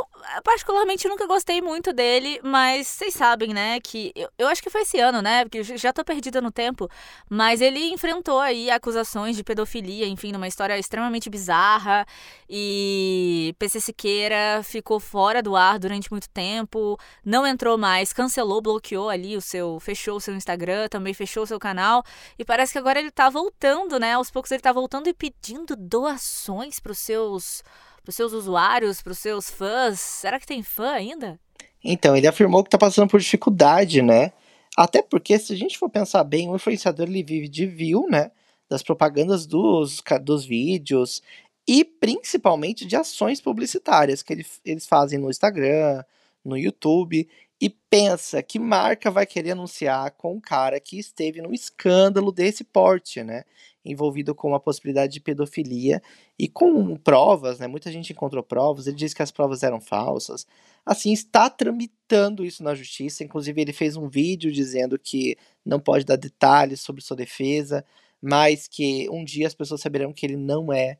particularmente, 0.43 1.08
nunca 1.08 1.25
gostei 1.25 1.62
muito 1.62 1.91
dele, 1.91 2.39
mas 2.43 2.88
vocês 2.88 3.13
sabem, 3.13 3.53
né, 3.53 3.79
que 3.79 4.12
eu, 4.15 4.29
eu 4.38 4.48
acho 4.48 4.62
que 4.62 4.70
foi 4.70 4.82
esse 4.82 5.00
ano, 5.00 5.22
né, 5.22 5.43
porque 5.43 5.63
já 5.63 5.91
tô 5.91 6.03
perdida 6.03 6.41
no 6.41 6.51
tempo, 6.51 6.89
mas 7.29 7.62
ele 7.62 7.91
enfrentou 7.91 8.39
aí 8.39 8.70
acusações 8.70 9.36
de 9.36 9.43
pedofilia, 9.43 10.08
enfim, 10.08 10.32
numa 10.32 10.48
história 10.48 10.77
extremamente 10.77 11.29
bizarra, 11.29 12.05
e 12.50 13.55
PC 13.58 13.79
Siqueira 13.79 14.62
ficou 14.63 15.00
fora 15.00 15.41
do 15.41 15.55
ar 15.55 15.79
durante 15.79 16.12
muito 16.12 16.29
tempo, 16.29 16.98
não 17.25 17.46
entrou 17.46 17.77
mais, 17.77 18.13
cancelou, 18.13 18.62
bloqueou 18.62 19.10
ali 19.10 19.36
o 19.36 19.41
seu, 19.41 19.79
fechou 19.79 20.17
o 20.17 20.22
seu 20.22 20.36
Instagram, 20.36 20.88
também 20.88 21.13
fechou 21.13 21.43
o 21.43 21.48
seu 21.48 21.60
canal, 21.60 22.03
e 22.38 22.46
parece 22.46 22.74
que 22.74 22.79
agora 22.79 23.00
ele 23.00 23.12
tá 23.12 23.29
voltando, 23.29 24.00
né, 24.00 24.13
aos 24.13 24.29
poucos 24.29 24.51
ele 24.51 24.62
tá 24.62 24.72
voltando 24.72 25.08
e 25.08 25.13
pedindo 25.13 25.75
doações 25.75 26.79
pros 26.79 27.00
seus 27.00 27.63
para 28.03 28.10
os 28.10 28.15
seus 28.15 28.33
usuários, 28.33 29.01
para 29.01 29.13
os 29.13 29.17
seus 29.17 29.50
fãs? 29.50 30.00
Será 30.00 30.39
que 30.39 30.45
tem 30.45 30.62
fã 30.62 30.91
ainda? 30.91 31.39
Então, 31.83 32.15
ele 32.15 32.27
afirmou 32.27 32.63
que 32.63 32.67
está 32.67 32.77
passando 32.77 33.10
por 33.10 33.19
dificuldade, 33.19 34.01
né? 34.01 34.31
Até 34.77 35.01
porque, 35.01 35.39
se 35.39 35.53
a 35.53 35.55
gente 35.55 35.77
for 35.77 35.89
pensar 35.89 36.24
bem, 36.24 36.50
o 36.50 36.55
influenciador 36.55 37.07
ele 37.07 37.24
vive 37.24 37.48
de 37.48 37.65
view, 37.65 38.07
né? 38.10 38.31
Das 38.69 38.83
propagandas 38.83 39.45
dos, 39.45 40.01
dos 40.22 40.45
vídeos 40.45 41.22
e 41.67 41.86
principalmente 41.86 42.86
de 42.86 42.95
ações 42.95 43.39
publicitárias 43.39 44.22
que 44.22 44.33
ele, 44.33 44.45
eles 44.65 44.86
fazem 44.86 45.17
no 45.17 45.29
Instagram, 45.29 46.03
no 46.43 46.57
YouTube. 46.57 47.27
E 47.62 47.69
pensa 47.69 48.43
que 48.43 48.60
marca 48.60 49.10
vai 49.10 49.25
querer 49.25 49.51
anunciar 49.51 50.12
com 50.12 50.33
um 50.36 50.41
cara 50.41 50.79
que 50.79 51.00
esteve 51.00 51.41
num 51.41 51.53
escândalo 51.53 52.31
desse 52.31 52.63
porte, 52.63 53.24
né? 53.24 53.43
Envolvido 53.86 54.33
com 54.36 54.53
a 54.55 54.60
possibilidade 54.60 55.13
de 55.13 55.19
pedofilia 55.22 56.01
e 56.38 56.48
com 56.50 56.95
provas, 56.98 57.60
né? 57.60 57.67
Muita 57.67 57.91
gente 57.91 58.12
encontrou 58.12 58.43
provas, 58.43 58.88
ele 58.88 58.95
disse 58.98 59.15
que 59.15 59.22
as 59.24 59.31
provas 59.31 59.63
eram 59.63 59.79
falsas. 59.79 60.45
Assim, 60.86 61.13
está 61.13 61.50
tramitando 61.50 62.43
isso 62.43 62.63
na 62.63 62.75
justiça. 62.75 63.24
Inclusive, 63.24 63.62
ele 63.62 63.74
fez 63.74 63.95
um 63.95 64.10
vídeo 64.10 64.51
dizendo 64.51 65.00
que 65.00 65.38
não 65.65 65.79
pode 65.79 66.05
dar 66.05 66.17
detalhes 66.17 66.81
sobre 66.81 67.01
sua 67.01 67.15
defesa, 67.15 67.86
mas 68.22 68.67
que 68.67 69.07
um 69.10 69.24
dia 69.24 69.48
as 69.48 69.53
pessoas 69.55 69.81
saberão 69.81 70.12
que 70.13 70.25
ele 70.25 70.38
não 70.38 70.72
é 70.74 70.98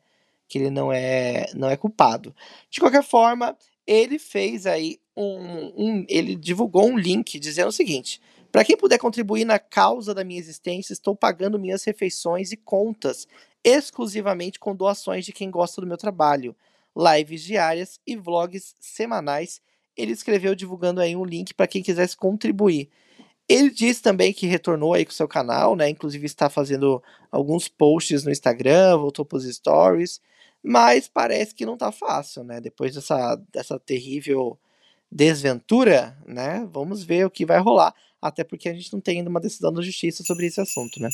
que 0.48 0.58
ele 0.58 0.70
não 0.70 0.92
é 0.92 1.46
não 1.54 1.68
é 1.70 1.76
culpado. 1.76 2.34
De 2.70 2.80
qualquer 2.80 3.02
forma, 3.02 3.56
ele 3.86 4.18
fez 4.18 4.66
aí 4.66 4.98
um, 5.16 5.72
um 5.76 6.06
ele 6.08 6.34
divulgou 6.34 6.86
um 6.86 6.98
link 6.98 7.38
dizendo 7.38 7.68
o 7.68 7.72
seguinte: 7.72 8.20
para 8.50 8.64
quem 8.64 8.76
puder 8.76 8.98
contribuir 8.98 9.44
na 9.44 9.58
causa 9.58 10.14
da 10.14 10.24
minha 10.24 10.38
existência, 10.38 10.92
estou 10.92 11.14
pagando 11.16 11.58
minhas 11.58 11.84
refeições 11.84 12.52
e 12.52 12.56
contas 12.56 13.26
exclusivamente 13.64 14.60
com 14.60 14.76
doações 14.76 15.24
de 15.24 15.32
quem 15.32 15.50
gosta 15.50 15.80
do 15.80 15.86
meu 15.86 15.96
trabalho, 15.96 16.54
lives 16.96 17.42
diárias 17.42 17.98
e 18.06 18.14
vlogs 18.14 18.74
semanais. 18.78 19.60
Ele 19.96 20.12
escreveu 20.12 20.54
divulgando 20.54 21.00
aí 21.00 21.16
um 21.16 21.24
link 21.24 21.54
para 21.54 21.66
quem 21.66 21.82
quisesse 21.82 22.16
contribuir. 22.16 22.90
Ele 23.48 23.70
disse 23.70 24.02
também 24.02 24.32
que 24.32 24.46
retornou 24.46 24.94
aí 24.94 25.04
com 25.04 25.10
o 25.10 25.14
seu 25.14 25.28
canal, 25.28 25.76
né? 25.76 25.88
Inclusive 25.88 26.24
está 26.24 26.48
fazendo 26.48 27.02
alguns 27.30 27.68
posts 27.68 28.24
no 28.24 28.30
Instagram, 28.30 28.98
voltou 28.98 29.24
para 29.24 29.38
os 29.38 29.44
stories. 29.44 30.20
Mas 30.64 31.06
parece 31.06 31.54
que 31.54 31.66
não 31.66 31.76
tá 31.76 31.92
fácil, 31.92 32.42
né? 32.42 32.58
Depois 32.58 32.94
dessa, 32.94 33.36
dessa 33.52 33.78
terrível 33.78 34.58
desventura, 35.12 36.16
né? 36.26 36.66
Vamos 36.72 37.04
ver 37.04 37.26
o 37.26 37.30
que 37.30 37.44
vai 37.44 37.58
rolar. 37.58 37.94
Até 38.20 38.42
porque 38.42 38.70
a 38.70 38.72
gente 38.72 38.90
não 38.90 39.00
tem 39.00 39.18
ainda 39.18 39.28
uma 39.28 39.40
decisão 39.40 39.70
da 39.70 39.82
justiça 39.82 40.24
sobre 40.24 40.46
esse 40.46 40.60
assunto, 40.60 41.00
né? 41.00 41.10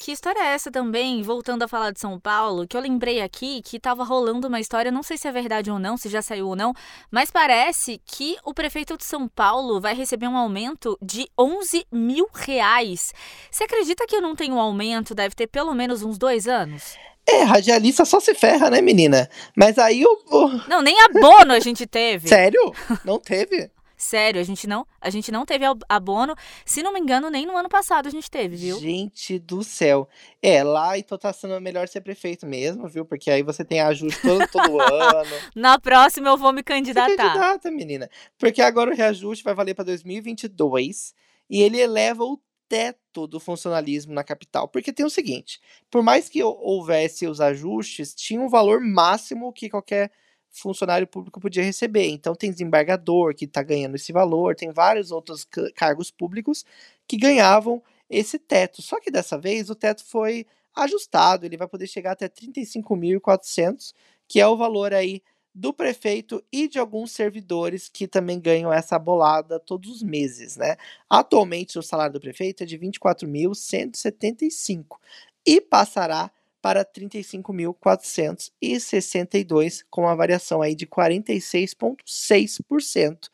Que 0.00 0.12
história 0.12 0.40
é 0.40 0.54
essa 0.54 0.70
também, 0.70 1.22
voltando 1.22 1.62
a 1.64 1.68
falar 1.68 1.90
de 1.90 2.00
São 2.00 2.18
Paulo, 2.18 2.66
que 2.66 2.76
eu 2.76 2.80
lembrei 2.80 3.20
aqui 3.20 3.60
que 3.62 3.76
estava 3.76 4.04
rolando 4.04 4.48
uma 4.48 4.60
história, 4.60 4.90
não 4.90 5.02
sei 5.02 5.18
se 5.18 5.28
é 5.28 5.32
verdade 5.32 5.70
ou 5.70 5.78
não, 5.78 5.96
se 5.96 6.08
já 6.08 6.22
saiu 6.22 6.48
ou 6.48 6.56
não, 6.56 6.72
mas 7.10 7.30
parece 7.30 8.00
que 8.06 8.36
o 8.44 8.54
prefeito 8.54 8.96
de 8.96 9.04
São 9.04 9.28
Paulo 9.28 9.80
vai 9.80 9.94
receber 9.94 10.28
um 10.28 10.36
aumento 10.36 10.96
de 11.02 11.28
11 11.38 11.84
mil 11.92 12.28
reais. 12.32 13.12
Você 13.50 13.64
acredita 13.64 14.06
que 14.06 14.16
eu 14.16 14.22
não 14.22 14.34
tenho 14.34 14.54
um 14.54 14.60
aumento? 14.60 15.14
Deve 15.14 15.34
ter 15.34 15.48
pelo 15.48 15.74
menos 15.74 16.02
uns 16.02 16.16
dois 16.16 16.46
anos? 16.48 16.96
É, 17.28 17.42
radialista 17.42 18.06
só 18.06 18.18
se 18.18 18.34
ferra, 18.34 18.70
né, 18.70 18.80
menina? 18.80 19.28
Mas 19.54 19.76
aí 19.76 20.02
o. 20.02 20.48
Não, 20.66 20.80
nem 20.80 20.98
abono 21.02 21.52
a 21.52 21.60
gente 21.60 21.86
teve. 21.86 22.26
Sério? 22.26 22.72
Não 23.04 23.18
teve? 23.18 23.70
Sério, 23.98 24.40
a 24.40 24.44
gente 24.44 24.64
não, 24.68 24.86
a 25.00 25.10
gente 25.10 25.32
não 25.32 25.44
teve 25.44 25.64
abono. 25.88 26.36
Se 26.64 26.84
não 26.84 26.92
me 26.92 27.00
engano, 27.00 27.28
nem 27.30 27.44
no 27.44 27.56
ano 27.56 27.68
passado 27.68 28.06
a 28.06 28.10
gente 28.10 28.30
teve, 28.30 28.54
viu? 28.54 28.78
Gente 28.78 29.40
do 29.40 29.64
céu. 29.64 30.08
É, 30.40 30.62
lá 30.62 30.96
então 30.96 31.18
tá 31.18 31.32
sendo 31.32 31.60
melhor 31.60 31.88
ser 31.88 32.00
prefeito 32.00 32.46
mesmo, 32.46 32.86
viu? 32.86 33.04
Porque 33.04 33.28
aí 33.28 33.42
você 33.42 33.64
tem 33.64 33.80
ajuste 33.80 34.22
todo, 34.22 34.46
todo 34.46 34.78
ano. 34.80 35.36
Na 35.52 35.80
próxima 35.80 36.28
eu 36.28 36.38
vou 36.38 36.52
me 36.52 36.62
candidatar. 36.62 37.10
Se 37.10 37.16
candidata, 37.16 37.70
menina. 37.72 38.08
Porque 38.38 38.62
agora 38.62 38.92
o 38.92 38.94
reajuste 38.94 39.42
vai 39.42 39.52
valer 39.52 39.74
para 39.74 39.86
2022 39.86 41.12
e 41.50 41.60
ele 41.60 41.80
eleva 41.80 42.22
o 42.22 42.38
teto 42.68 43.26
do 43.26 43.40
funcionalismo 43.40 44.12
na 44.12 44.22
capital. 44.22 44.68
Porque 44.68 44.92
tem 44.92 45.06
o 45.06 45.10
seguinte: 45.10 45.60
por 45.90 46.02
mais 46.02 46.28
que 46.28 46.42
houvesse 46.42 47.26
os 47.26 47.40
ajustes, 47.40 48.14
tinha 48.14 48.40
um 48.40 48.48
valor 48.48 48.80
máximo 48.80 49.52
que 49.52 49.70
qualquer 49.70 50.10
funcionário 50.50 51.06
público 51.06 51.40
podia 51.40 51.62
receber. 51.62 52.08
Então 52.08 52.34
tem 52.34 52.50
desembargador 52.50 53.34
que 53.34 53.44
está 53.44 53.62
ganhando 53.62 53.96
esse 53.96 54.12
valor, 54.12 54.54
tem 54.54 54.70
vários 54.72 55.10
outros 55.10 55.46
cargos 55.74 56.10
públicos 56.10 56.64
que 57.06 57.16
ganhavam 57.16 57.82
esse 58.08 58.38
teto. 58.38 58.82
Só 58.82 59.00
que 59.00 59.10
dessa 59.10 59.38
vez 59.38 59.70
o 59.70 59.74
teto 59.74 60.04
foi 60.04 60.46
ajustado, 60.74 61.44
ele 61.44 61.56
vai 61.56 61.68
poder 61.68 61.86
chegar 61.86 62.12
até 62.12 62.28
35.400, 62.28 63.92
que 64.28 64.40
é 64.40 64.46
o 64.46 64.56
valor 64.56 64.94
aí 64.94 65.22
do 65.58 65.72
prefeito 65.72 66.44
e 66.52 66.68
de 66.68 66.78
alguns 66.78 67.10
servidores 67.10 67.88
que 67.88 68.06
também 68.06 68.38
ganham 68.38 68.72
essa 68.72 68.96
bolada 68.96 69.58
todos 69.58 69.90
os 69.90 70.04
meses, 70.04 70.56
né? 70.56 70.76
Atualmente 71.10 71.76
o 71.76 71.82
salário 71.82 72.12
do 72.12 72.20
prefeito 72.20 72.62
é 72.62 72.66
de 72.66 72.78
24.175 72.78 74.98
e 75.44 75.60
passará 75.60 76.30
para 76.62 76.84
35.462 76.84 79.84
com 79.90 80.02
uma 80.02 80.14
variação 80.14 80.62
aí 80.62 80.76
de 80.76 80.86
46.6%. 80.86 83.28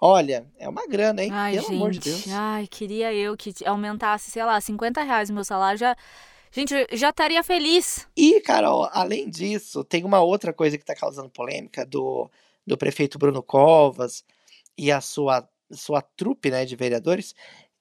Olha, 0.00 0.46
é 0.58 0.68
uma 0.68 0.86
grana, 0.86 1.24
hein? 1.24 1.30
Ai, 1.32 1.54
Pelo 1.54 1.64
gente, 1.64 1.74
amor 1.74 1.90
de 1.90 1.98
Deus. 1.98 2.28
Ai, 2.28 2.68
queria 2.68 3.12
eu 3.12 3.36
que 3.36 3.52
aumentasse, 3.64 4.30
sei 4.30 4.44
lá, 4.44 4.60
50 4.60 5.02
reais 5.02 5.30
o 5.30 5.32
meu 5.32 5.42
salário 5.42 5.80
já 5.80 5.96
Gente, 6.56 6.72
já 6.92 7.10
estaria 7.10 7.42
feliz. 7.42 8.08
E, 8.16 8.40
Carol, 8.40 8.88
além 8.90 9.28
disso, 9.28 9.84
tem 9.84 10.04
uma 10.04 10.22
outra 10.22 10.54
coisa 10.54 10.78
que 10.78 10.82
está 10.82 10.94
causando 10.94 11.28
polêmica 11.28 11.84
do, 11.84 12.30
do 12.66 12.78
prefeito 12.78 13.18
Bruno 13.18 13.42
Covas 13.42 14.24
e 14.74 14.90
a 14.90 15.02
sua, 15.02 15.46
sua 15.70 16.00
trupe 16.00 16.50
né, 16.50 16.64
de 16.64 16.74
vereadores. 16.74 17.34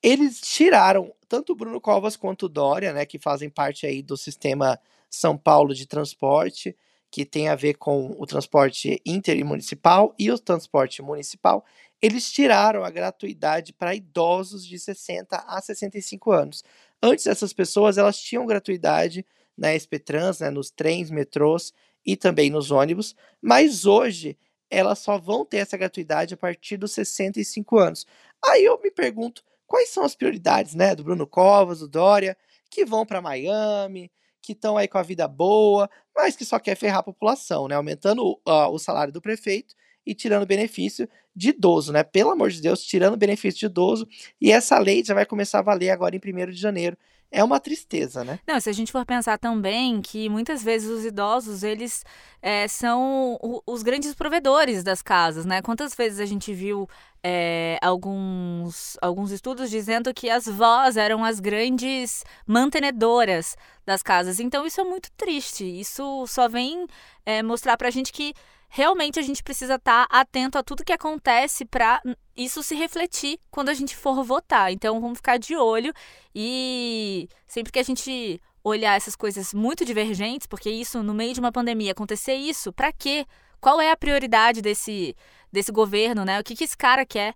Eles 0.04 0.42
tiraram 0.42 1.16
tanto 1.30 1.54
o 1.54 1.56
Bruno 1.56 1.80
Covas 1.80 2.18
quanto 2.18 2.48
o 2.48 2.50
Dória, 2.50 2.92
né, 2.92 3.06
que 3.06 3.18
fazem 3.18 3.50
parte 3.50 3.88
aí 3.88 4.02
do 4.02 4.18
sistema 4.18 4.78
São 5.10 5.38
Paulo 5.38 5.74
de 5.74 5.88
transporte, 5.88 6.76
que 7.10 7.24
tem 7.24 7.48
a 7.48 7.56
ver 7.56 7.76
com 7.76 8.14
o 8.20 8.26
transporte 8.26 9.02
intermunicipal 9.06 10.14
e 10.20 10.30
o 10.30 10.38
transporte 10.38 11.02
municipal. 11.02 11.64
Eles 12.02 12.30
tiraram 12.30 12.84
a 12.84 12.90
gratuidade 12.90 13.72
para 13.72 13.96
idosos 13.96 14.66
de 14.66 14.78
60 14.78 15.38
a 15.48 15.62
65 15.62 16.30
anos. 16.34 16.62
Antes 17.02 17.28
essas 17.28 17.54
pessoas 17.54 17.98
elas 17.98 18.20
tinham 18.20 18.46
gratuidade 18.46 19.26
na 19.58 19.72
SP 19.72 20.00
Trans, 20.00 20.40
né, 20.40 20.50
nos 20.50 20.70
trens, 20.70 21.10
metrôs 21.10 21.74
e 22.06 22.16
também 22.16 22.50
nos 22.50 22.72
ônibus, 22.72 23.16
mas 23.42 23.86
hoje 23.86 24.38
elas 24.70 25.00
só 25.00 25.18
vão 25.18 25.46
ter 25.46 25.58
essa 25.58 25.78
gratuidade 25.78 26.34
a 26.34 26.38
partir 26.38 26.78
dos 26.78 26.92
65 26.92 27.78
anos. 27.78 28.06
Aí 28.44 28.66
eu 28.66 28.80
me 28.82 28.92
pergunto, 28.92 29.44
quais 29.66 29.90
são 29.90 30.04
as 30.04 30.16
prioridades, 30.16 30.76
né, 30.76 30.96
do 30.96 31.04
Bruno 31.04 31.26
Covas, 31.26 31.80
do 31.80 31.88
Dória, 31.88 32.38
que 32.70 32.86
vão 32.86 33.06
para 33.06 33.22
Miami, 33.22 34.12
que 34.42 34.52
estão 34.52 34.78
aí 34.78 34.88
com 34.88 34.98
a 34.98 35.04
vida 35.04 35.28
boa, 35.28 35.90
mas 36.16 36.36
que 36.36 36.46
só 36.46 36.60
quer 36.60 36.76
ferrar 36.76 37.00
a 37.00 37.04
população, 37.04 37.68
né, 37.68 37.76
aumentando 37.76 38.24
uh, 38.48 38.70
o 38.72 38.78
salário 38.78 39.14
do 39.14 39.22
prefeito 39.22 39.76
e 40.06 40.14
tirando 40.14 40.46
benefício 40.46 41.10
de 41.36 41.50
idoso, 41.50 41.92
né? 41.92 42.04
Pelo 42.04 42.32
amor 42.32 42.50
de 42.50 42.62
Deus, 42.62 42.84
tirando 42.84 43.18
benefício 43.18 43.60
de 43.60 43.66
idoso. 43.66 44.08
E 44.40 44.52
essa 44.52 44.80
lei 44.80 45.04
já 45.04 45.14
vai 45.14 45.26
começar 45.26 45.60
a 45.60 45.64
valer 45.64 45.90
agora 45.90 46.16
em 46.16 46.20
1 46.20 46.52
de 46.52 46.58
janeiro. 46.58 46.98
É 47.32 47.44
uma 47.44 47.60
tristeza, 47.60 48.24
né? 48.24 48.40
Não, 48.48 48.58
se 48.62 48.70
a 48.70 48.74
gente 48.74 48.92
for 48.92 49.06
pensar 49.06 49.38
também 49.38 50.02
que 50.02 50.30
muitas 50.30 50.64
vezes 50.64 50.90
os 50.90 51.04
idosos, 51.04 51.64
eles 51.64 52.06
é, 52.42 52.66
são 52.68 53.38
o, 53.42 53.62
os 53.66 53.84
grandes 53.84 54.14
provedores 54.16 54.84
das 54.84 55.02
casas, 55.02 55.46
né? 55.46 55.62
Quantas 55.62 55.94
vezes 55.94 56.20
a 56.20 56.26
gente 56.26 56.54
viu 56.54 56.88
é, 57.22 57.78
alguns, 57.82 58.98
alguns 59.02 59.32
estudos 59.32 59.70
dizendo 59.70 60.14
que 60.14 60.30
as 60.30 60.46
vós 60.46 60.96
eram 60.96 61.26
as 61.26 61.42
grandes 61.42 62.24
mantenedoras 62.48 63.58
das 63.86 64.02
casas. 64.02 64.40
Então 64.40 64.66
isso 64.66 64.80
é 64.80 64.86
muito 64.86 65.12
triste. 65.18 65.66
Isso 65.66 66.26
só 66.28 66.48
vem 66.48 66.88
é, 67.26 67.44
mostrar 67.44 67.76
pra 67.76 67.90
gente 67.90 68.14
que 68.14 68.34
realmente 68.76 69.18
a 69.18 69.22
gente 69.22 69.42
precisa 69.42 69.76
estar 69.76 70.06
tá 70.06 70.20
atento 70.20 70.58
a 70.58 70.64
tudo 70.64 70.84
que 70.84 70.92
acontece 70.92 71.64
para 71.64 72.02
isso 72.36 72.62
se 72.62 72.76
refletir 72.76 73.40
quando 73.50 73.70
a 73.70 73.74
gente 73.74 73.96
for 73.96 74.22
votar. 74.22 74.70
Então 74.70 75.00
vamos 75.00 75.20
ficar 75.20 75.38
de 75.38 75.56
olho 75.56 75.94
e 76.36 77.30
sempre 77.48 77.72
que 77.72 77.80
a 77.80 77.84
gente 77.84 78.42
olhar 78.62 78.98
essas 78.98 79.16
coisas 79.16 79.54
muito 79.54 79.86
divergentes, 79.86 80.46
porque 80.46 80.70
isso 80.70 81.02
no 81.02 81.14
meio 81.14 81.34
de 81.34 81.40
uma 81.40 81.54
pandemia 81.54 81.94
acontecer 81.94 82.34
isso, 82.34 82.74
para 82.74 82.92
quê? 82.92 83.26
Qual 83.62 83.80
é 83.80 83.92
a 83.92 83.96
prioridade 83.96 84.62
desse 84.62 85.16
desse 85.50 85.72
governo, 85.72 86.26
né? 86.26 86.38
O 86.38 86.44
que 86.44 86.54
que 86.54 86.66
esse 86.66 86.76
cara 86.76 87.06
quer 87.06 87.34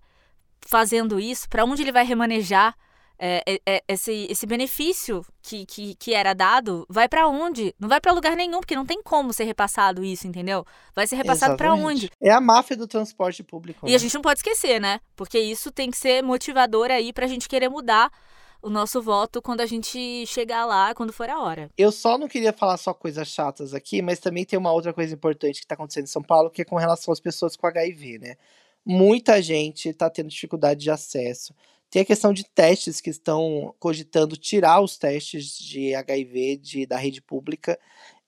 fazendo 0.60 1.18
isso? 1.18 1.48
Para 1.48 1.64
onde 1.64 1.80
ele 1.80 1.92
vai 1.92 2.04
remanejar? 2.04 2.76
É, 3.22 3.42
é, 3.46 3.60
é, 3.66 3.82
esse, 3.86 4.26
esse 4.30 4.46
benefício 4.46 5.22
que, 5.42 5.66
que, 5.66 5.94
que 5.96 6.14
era 6.14 6.32
dado 6.32 6.86
vai 6.88 7.06
para 7.06 7.28
onde? 7.28 7.74
Não 7.78 7.86
vai 7.86 8.00
para 8.00 8.12
lugar 8.12 8.34
nenhum, 8.34 8.60
porque 8.60 8.74
não 8.74 8.86
tem 8.86 9.02
como 9.02 9.30
ser 9.34 9.44
repassado 9.44 10.02
isso, 10.02 10.26
entendeu? 10.26 10.64
Vai 10.94 11.06
ser 11.06 11.16
repassado 11.16 11.54
para 11.54 11.74
onde? 11.74 12.10
É 12.18 12.30
a 12.30 12.40
máfia 12.40 12.74
do 12.74 12.86
transporte 12.86 13.42
público. 13.42 13.86
E 13.86 13.90
né? 13.90 13.96
a 13.96 13.98
gente 13.98 14.14
não 14.14 14.22
pode 14.22 14.38
esquecer, 14.38 14.80
né? 14.80 15.00
Porque 15.14 15.38
isso 15.38 15.70
tem 15.70 15.90
que 15.90 15.98
ser 15.98 16.22
motivador 16.22 16.90
aí 16.90 17.12
pra 17.12 17.26
gente 17.26 17.46
querer 17.46 17.68
mudar 17.68 18.10
o 18.62 18.70
nosso 18.70 19.02
voto 19.02 19.42
quando 19.42 19.60
a 19.60 19.66
gente 19.66 20.24
chegar 20.26 20.64
lá, 20.64 20.94
quando 20.94 21.12
for 21.12 21.28
a 21.28 21.40
hora. 21.40 21.70
Eu 21.76 21.92
só 21.92 22.16
não 22.16 22.26
queria 22.26 22.54
falar 22.54 22.78
só 22.78 22.94
coisas 22.94 23.28
chatas 23.28 23.74
aqui, 23.74 24.00
mas 24.00 24.18
também 24.18 24.46
tem 24.46 24.58
uma 24.58 24.72
outra 24.72 24.94
coisa 24.94 25.14
importante 25.14 25.60
que 25.60 25.64
está 25.66 25.74
acontecendo 25.74 26.04
em 26.04 26.08
São 26.08 26.22
Paulo, 26.22 26.50
que 26.50 26.62
é 26.62 26.64
com 26.64 26.76
relação 26.76 27.12
às 27.12 27.20
pessoas 27.20 27.54
com 27.54 27.66
HIV, 27.66 28.18
né? 28.18 28.36
Muita 28.84 29.42
gente 29.42 29.90
está 29.90 30.08
tendo 30.08 30.28
dificuldade 30.30 30.80
de 30.80 30.90
acesso. 30.90 31.54
Tem 31.90 32.02
a 32.02 32.04
questão 32.04 32.32
de 32.32 32.44
testes 32.44 33.00
que 33.00 33.10
estão 33.10 33.74
cogitando 33.78 34.36
tirar 34.36 34.80
os 34.80 34.96
testes 34.96 35.58
de 35.58 35.94
HIV 35.94 36.56
de, 36.58 36.86
da 36.86 36.96
rede 36.96 37.20
pública. 37.20 37.78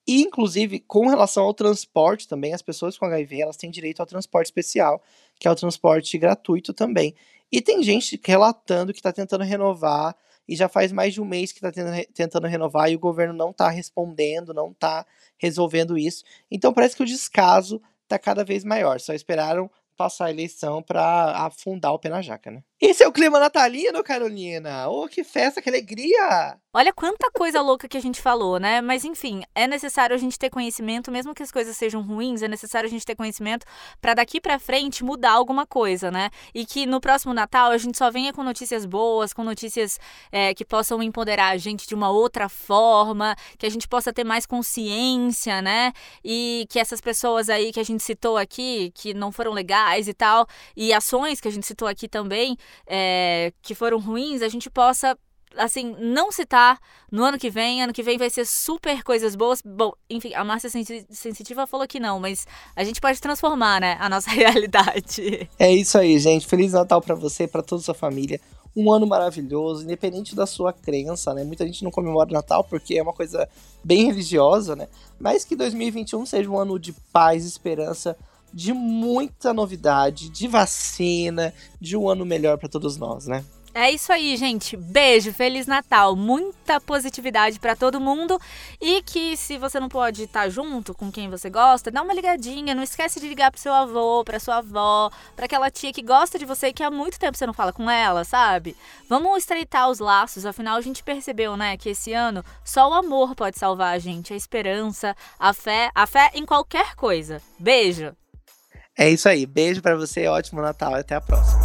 E, 0.06 0.22
inclusive, 0.22 0.80
com 0.80 1.06
relação 1.06 1.44
ao 1.44 1.54
transporte 1.54 2.26
também, 2.26 2.52
as 2.52 2.60
pessoas 2.60 2.98
com 2.98 3.04
HIV 3.06 3.40
elas 3.40 3.56
têm 3.56 3.70
direito 3.70 4.00
ao 4.00 4.06
transporte 4.06 4.46
especial, 4.46 5.00
que 5.38 5.46
é 5.46 5.50
o 5.50 5.54
transporte 5.54 6.18
gratuito 6.18 6.72
também. 6.74 7.14
E 7.52 7.60
tem 7.60 7.82
gente 7.84 8.20
relatando 8.24 8.92
que 8.92 8.98
está 8.98 9.12
tentando 9.12 9.44
renovar 9.44 10.16
e 10.48 10.56
já 10.56 10.68
faz 10.68 10.90
mais 10.90 11.14
de 11.14 11.20
um 11.20 11.24
mês 11.24 11.52
que 11.52 11.64
está 11.64 11.70
tentando 12.12 12.48
renovar 12.48 12.90
e 12.90 12.96
o 12.96 12.98
governo 12.98 13.32
não 13.32 13.50
está 13.50 13.68
respondendo, 13.70 14.52
não 14.52 14.72
está 14.72 15.06
resolvendo 15.38 15.96
isso. 15.96 16.24
Então 16.50 16.72
parece 16.72 16.96
que 16.96 17.02
o 17.02 17.06
descaso 17.06 17.80
está 18.02 18.18
cada 18.18 18.44
vez 18.44 18.64
maior. 18.64 18.98
Só 18.98 19.14
esperaram 19.14 19.70
passar 19.96 20.26
a 20.26 20.30
eleição 20.30 20.82
para 20.82 21.46
afundar 21.46 21.92
o 21.92 21.98
pé 21.98 22.08
na 22.08 22.22
jaca, 22.22 22.50
né? 22.50 22.64
Esse 22.84 23.04
é 23.04 23.06
o 23.06 23.12
clima 23.12 23.38
natalino, 23.38 24.02
Carolina! 24.02 24.88
Oh, 24.88 25.06
que 25.06 25.22
festa, 25.22 25.62
que 25.62 25.68
alegria! 25.68 26.58
Olha 26.74 26.90
quanta 26.90 27.30
coisa 27.30 27.60
louca 27.60 27.86
que 27.86 27.98
a 27.98 28.00
gente 28.00 28.20
falou, 28.20 28.58
né? 28.58 28.80
Mas 28.80 29.04
enfim, 29.04 29.42
é 29.54 29.66
necessário 29.66 30.16
a 30.16 30.18
gente 30.18 30.38
ter 30.38 30.48
conhecimento, 30.48 31.12
mesmo 31.12 31.34
que 31.34 31.42
as 31.42 31.52
coisas 31.52 31.76
sejam 31.76 32.00
ruins, 32.00 32.40
é 32.40 32.48
necessário 32.48 32.88
a 32.88 32.90
gente 32.90 33.04
ter 33.04 33.14
conhecimento 33.14 33.66
para 34.00 34.14
daqui 34.14 34.40
para 34.40 34.58
frente 34.58 35.04
mudar 35.04 35.32
alguma 35.32 35.66
coisa, 35.66 36.10
né? 36.10 36.30
E 36.54 36.64
que 36.64 36.86
no 36.86 36.98
próximo 36.98 37.34
Natal 37.34 37.70
a 37.70 37.76
gente 37.76 37.98
só 37.98 38.10
venha 38.10 38.32
com 38.32 38.42
notícias 38.42 38.86
boas, 38.86 39.34
com 39.34 39.44
notícias 39.44 40.00
é, 40.32 40.54
que 40.54 40.64
possam 40.64 41.02
empoderar 41.02 41.50
a 41.50 41.58
gente 41.58 41.86
de 41.86 41.94
uma 41.94 42.10
outra 42.10 42.48
forma, 42.48 43.36
que 43.58 43.66
a 43.66 43.70
gente 43.70 43.86
possa 43.86 44.10
ter 44.10 44.24
mais 44.24 44.46
consciência, 44.46 45.60
né? 45.60 45.92
E 46.24 46.66
que 46.70 46.78
essas 46.78 47.02
pessoas 47.02 47.50
aí 47.50 47.70
que 47.70 47.80
a 47.80 47.84
gente 47.84 48.02
citou 48.02 48.38
aqui, 48.38 48.90
que 48.94 49.12
não 49.12 49.30
foram 49.30 49.52
legais 49.52 50.08
e 50.08 50.14
tal, 50.14 50.46
e 50.74 50.90
ações 50.90 51.38
que 51.38 51.48
a 51.48 51.52
gente 51.52 51.66
citou 51.66 51.86
aqui 51.86 52.08
também, 52.08 52.56
é, 52.86 53.52
que 53.62 53.74
foram 53.74 53.98
ruins, 53.98 54.42
a 54.42 54.48
gente 54.48 54.70
possa 54.70 55.16
assim, 55.56 55.94
não 55.98 56.30
citar 56.30 56.78
no 57.10 57.24
ano 57.24 57.38
que 57.38 57.50
vem. 57.50 57.82
Ano 57.82 57.92
que 57.92 58.02
vem 58.02 58.18
vai 58.18 58.30
ser 58.30 58.46
super 58.46 59.02
coisas 59.02 59.34
boas. 59.34 59.62
Bom, 59.62 59.92
enfim, 60.08 60.34
a 60.34 60.44
Márcia 60.44 60.70
Sensitiva 61.10 61.66
falou 61.66 61.86
que 61.86 62.00
não, 62.00 62.20
mas 62.20 62.46
a 62.74 62.84
gente 62.84 63.00
pode 63.00 63.20
transformar, 63.20 63.80
né, 63.80 63.96
a 64.00 64.08
nossa 64.08 64.30
realidade. 64.30 65.48
É 65.58 65.72
isso 65.72 65.98
aí, 65.98 66.18
gente. 66.18 66.46
Feliz 66.46 66.72
Natal 66.72 67.00
para 67.00 67.14
você, 67.14 67.46
para 67.46 67.62
toda 67.62 67.80
a 67.80 67.84
sua 67.84 67.94
família. 67.94 68.40
Um 68.74 68.90
ano 68.90 69.06
maravilhoso, 69.06 69.84
independente 69.84 70.34
da 70.34 70.46
sua 70.46 70.72
crença, 70.72 71.34
né? 71.34 71.44
Muita 71.44 71.66
gente 71.66 71.84
não 71.84 71.90
comemora 71.90 72.30
o 72.30 72.32
Natal 72.32 72.64
porque 72.64 72.94
é 72.94 73.02
uma 73.02 73.12
coisa 73.12 73.46
bem 73.84 74.06
religiosa, 74.06 74.74
né? 74.74 74.88
Mas 75.20 75.44
que 75.44 75.54
2021 75.54 76.24
seja 76.24 76.48
um 76.48 76.58
ano 76.58 76.78
de 76.78 76.94
paz, 77.12 77.44
esperança, 77.44 78.16
de 78.52 78.72
muita 78.72 79.52
novidade, 79.52 80.28
de 80.28 80.48
vacina, 80.48 81.52
de 81.80 81.96
um 81.96 82.08
ano 82.08 82.24
melhor 82.24 82.58
para 82.58 82.68
todos 82.68 82.96
nós, 82.96 83.26
né? 83.26 83.44
É 83.74 83.90
isso 83.90 84.12
aí, 84.12 84.36
gente. 84.36 84.76
Beijo, 84.76 85.32
feliz 85.32 85.66
Natal, 85.66 86.14
muita 86.14 86.78
positividade 86.78 87.58
para 87.58 87.74
todo 87.74 87.98
mundo 87.98 88.38
e 88.78 89.00
que 89.02 89.34
se 89.34 89.56
você 89.56 89.80
não 89.80 89.88
pode 89.88 90.24
estar 90.24 90.50
junto 90.50 90.92
com 90.92 91.10
quem 91.10 91.30
você 91.30 91.48
gosta, 91.48 91.90
dá 91.90 92.02
uma 92.02 92.12
ligadinha, 92.12 92.74
não 92.74 92.82
esquece 92.82 93.18
de 93.18 93.26
ligar 93.26 93.50
pro 93.50 93.58
seu 93.58 93.72
avô, 93.72 94.22
pra 94.24 94.38
sua 94.38 94.58
avó, 94.58 95.10
para 95.34 95.46
aquela 95.46 95.70
tia 95.70 95.90
que 95.90 96.02
gosta 96.02 96.38
de 96.38 96.44
você 96.44 96.68
e 96.68 96.72
que 96.74 96.82
há 96.82 96.90
muito 96.90 97.18
tempo 97.18 97.38
você 97.38 97.46
não 97.46 97.54
fala 97.54 97.72
com 97.72 97.90
ela, 97.90 98.24
sabe? 98.24 98.76
Vamos 99.08 99.38
estreitar 99.38 99.88
os 99.88 100.00
laços, 100.00 100.44
afinal 100.44 100.76
a 100.76 100.82
gente 100.82 101.02
percebeu, 101.02 101.56
né, 101.56 101.78
que 101.78 101.88
esse 101.88 102.12
ano 102.12 102.44
só 102.62 102.90
o 102.90 102.94
amor 102.94 103.34
pode 103.34 103.58
salvar 103.58 103.94
a 103.94 103.98
gente, 103.98 104.34
a 104.34 104.36
esperança, 104.36 105.16
a 105.38 105.54
fé, 105.54 105.90
a 105.94 106.06
fé 106.06 106.30
em 106.34 106.44
qualquer 106.44 106.94
coisa. 106.94 107.40
Beijo. 107.58 108.14
É 108.98 109.08
isso 109.08 109.28
aí. 109.28 109.46
Beijo 109.46 109.80
para 109.80 109.96
você, 109.96 110.26
ótimo 110.26 110.60
Natal, 110.60 110.94
até 110.94 111.14
a 111.14 111.20
próxima. 111.20 111.61